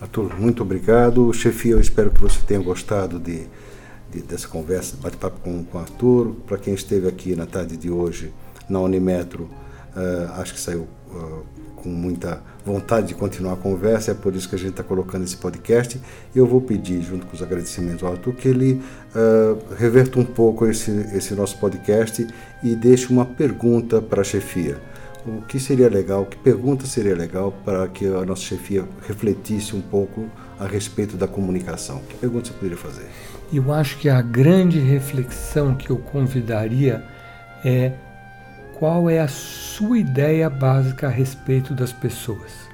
Arthur, 0.00 0.38
muito 0.38 0.62
obrigado. 0.62 1.32
Chefia, 1.32 1.72
eu 1.72 1.80
espero 1.80 2.10
que 2.10 2.20
você 2.20 2.40
tenha 2.44 2.60
gostado 2.60 3.18
de, 3.18 3.46
de 4.12 4.22
dessa 4.22 4.48
conversa, 4.48 4.96
bate-papo 5.00 5.40
com, 5.40 5.64
com 5.64 5.78
Arthur. 5.78 6.34
Para 6.46 6.58
quem 6.58 6.74
esteve 6.74 7.08
aqui 7.08 7.36
na 7.36 7.46
tarde 7.46 7.76
de 7.76 7.90
hoje 7.90 8.32
na 8.68 8.80
Unimetro, 8.80 9.44
uh, 9.96 10.32
acho 10.40 10.52
que 10.52 10.60
saiu. 10.60 10.88
Uh, 11.08 11.63
com 11.84 11.90
muita 11.90 12.40
vontade 12.64 13.08
de 13.08 13.14
continuar 13.14 13.52
a 13.52 13.56
conversa, 13.56 14.12
é 14.12 14.14
por 14.14 14.34
isso 14.34 14.48
que 14.48 14.54
a 14.54 14.58
gente 14.58 14.70
está 14.70 14.82
colocando 14.82 15.22
esse 15.22 15.36
podcast. 15.36 16.00
Eu 16.34 16.46
vou 16.46 16.62
pedir, 16.62 17.02
junto 17.02 17.26
com 17.26 17.36
os 17.36 17.42
agradecimentos 17.42 18.02
ao 18.02 18.12
Arthur, 18.12 18.32
que 18.32 18.48
ele 18.48 18.80
uh, 19.14 19.74
reverta 19.76 20.18
um 20.18 20.24
pouco 20.24 20.66
esse, 20.66 20.90
esse 21.14 21.34
nosso 21.34 21.58
podcast 21.58 22.26
e 22.62 22.74
deixe 22.74 23.12
uma 23.12 23.26
pergunta 23.26 24.00
para 24.00 24.22
a 24.22 24.24
chefia. 24.24 24.80
O 25.26 25.42
que 25.42 25.60
seria 25.60 25.90
legal, 25.90 26.24
que 26.24 26.38
pergunta 26.38 26.86
seria 26.86 27.14
legal 27.14 27.52
para 27.64 27.86
que 27.88 28.06
a 28.06 28.24
nossa 28.24 28.42
chefia 28.42 28.84
refletisse 29.06 29.76
um 29.76 29.82
pouco 29.82 30.24
a 30.58 30.66
respeito 30.66 31.18
da 31.18 31.28
comunicação? 31.28 32.00
Que 32.08 32.14
pergunta 32.16 32.48
você 32.48 32.54
poderia 32.54 32.78
fazer? 32.78 33.06
Eu 33.52 33.70
acho 33.72 33.98
que 33.98 34.08
a 34.08 34.22
grande 34.22 34.78
reflexão 34.78 35.74
que 35.74 35.90
eu 35.90 35.98
convidaria 35.98 37.04
é 37.62 37.92
qual 38.84 39.08
é 39.08 39.18
a 39.18 39.28
sua 39.28 39.98
ideia 39.98 40.50
básica 40.50 41.06
a 41.06 41.10
respeito 41.10 41.72
das 41.72 41.90
pessoas. 41.90 42.68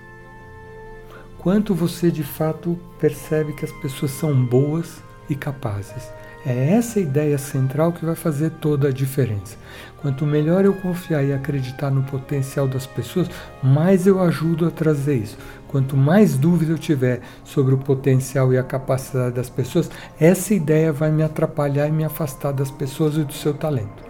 Quanto 1.38 1.72
você 1.72 2.10
de 2.10 2.24
fato 2.24 2.76
percebe 2.98 3.52
que 3.52 3.64
as 3.64 3.70
pessoas 3.74 4.10
são 4.10 4.44
boas 4.44 5.00
e 5.28 5.36
capazes. 5.36 6.10
É 6.44 6.72
essa 6.72 6.98
ideia 6.98 7.38
central 7.38 7.92
que 7.92 8.04
vai 8.04 8.16
fazer 8.16 8.50
toda 8.60 8.88
a 8.88 8.92
diferença. 8.92 9.56
Quanto 10.02 10.26
melhor 10.26 10.64
eu 10.64 10.74
confiar 10.74 11.22
e 11.22 11.32
acreditar 11.32 11.92
no 11.92 12.02
potencial 12.02 12.66
das 12.66 12.88
pessoas, 12.88 13.30
mais 13.62 14.04
eu 14.04 14.20
ajudo 14.20 14.66
a 14.66 14.70
trazer 14.72 15.14
isso. 15.14 15.38
Quanto 15.68 15.96
mais 15.96 16.36
dúvida 16.36 16.72
eu 16.72 16.78
tiver 16.78 17.20
sobre 17.44 17.72
o 17.72 17.78
potencial 17.78 18.52
e 18.52 18.58
a 18.58 18.64
capacidade 18.64 19.36
das 19.36 19.48
pessoas, 19.48 19.88
essa 20.18 20.52
ideia 20.52 20.92
vai 20.92 21.12
me 21.12 21.22
atrapalhar 21.22 21.86
e 21.86 21.92
me 21.92 22.02
afastar 22.02 22.50
das 22.50 22.68
pessoas 22.68 23.14
e 23.14 23.22
do 23.22 23.32
seu 23.32 23.54
talento. 23.54 24.09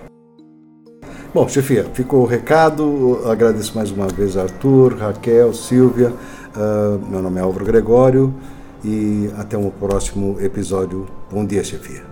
Bom, 1.32 1.46
chefia, 1.46 1.84
ficou 1.94 2.22
o 2.22 2.26
recado. 2.26 3.20
Agradeço 3.24 3.72
mais 3.76 3.92
uma 3.92 4.08
vez 4.08 4.36
a 4.36 4.42
Arthur, 4.42 4.96
Raquel, 4.96 5.54
Silvia. 5.54 6.12
Uh, 6.56 6.98
meu 7.08 7.22
nome 7.22 7.38
é 7.38 7.42
Álvaro 7.42 7.64
Gregório 7.64 8.34
e 8.84 9.30
até 9.38 9.56
um 9.56 9.70
próximo 9.70 10.38
episódio. 10.40 11.06
Bom 11.30 11.46
dia, 11.46 11.62
chefia. 11.62 12.09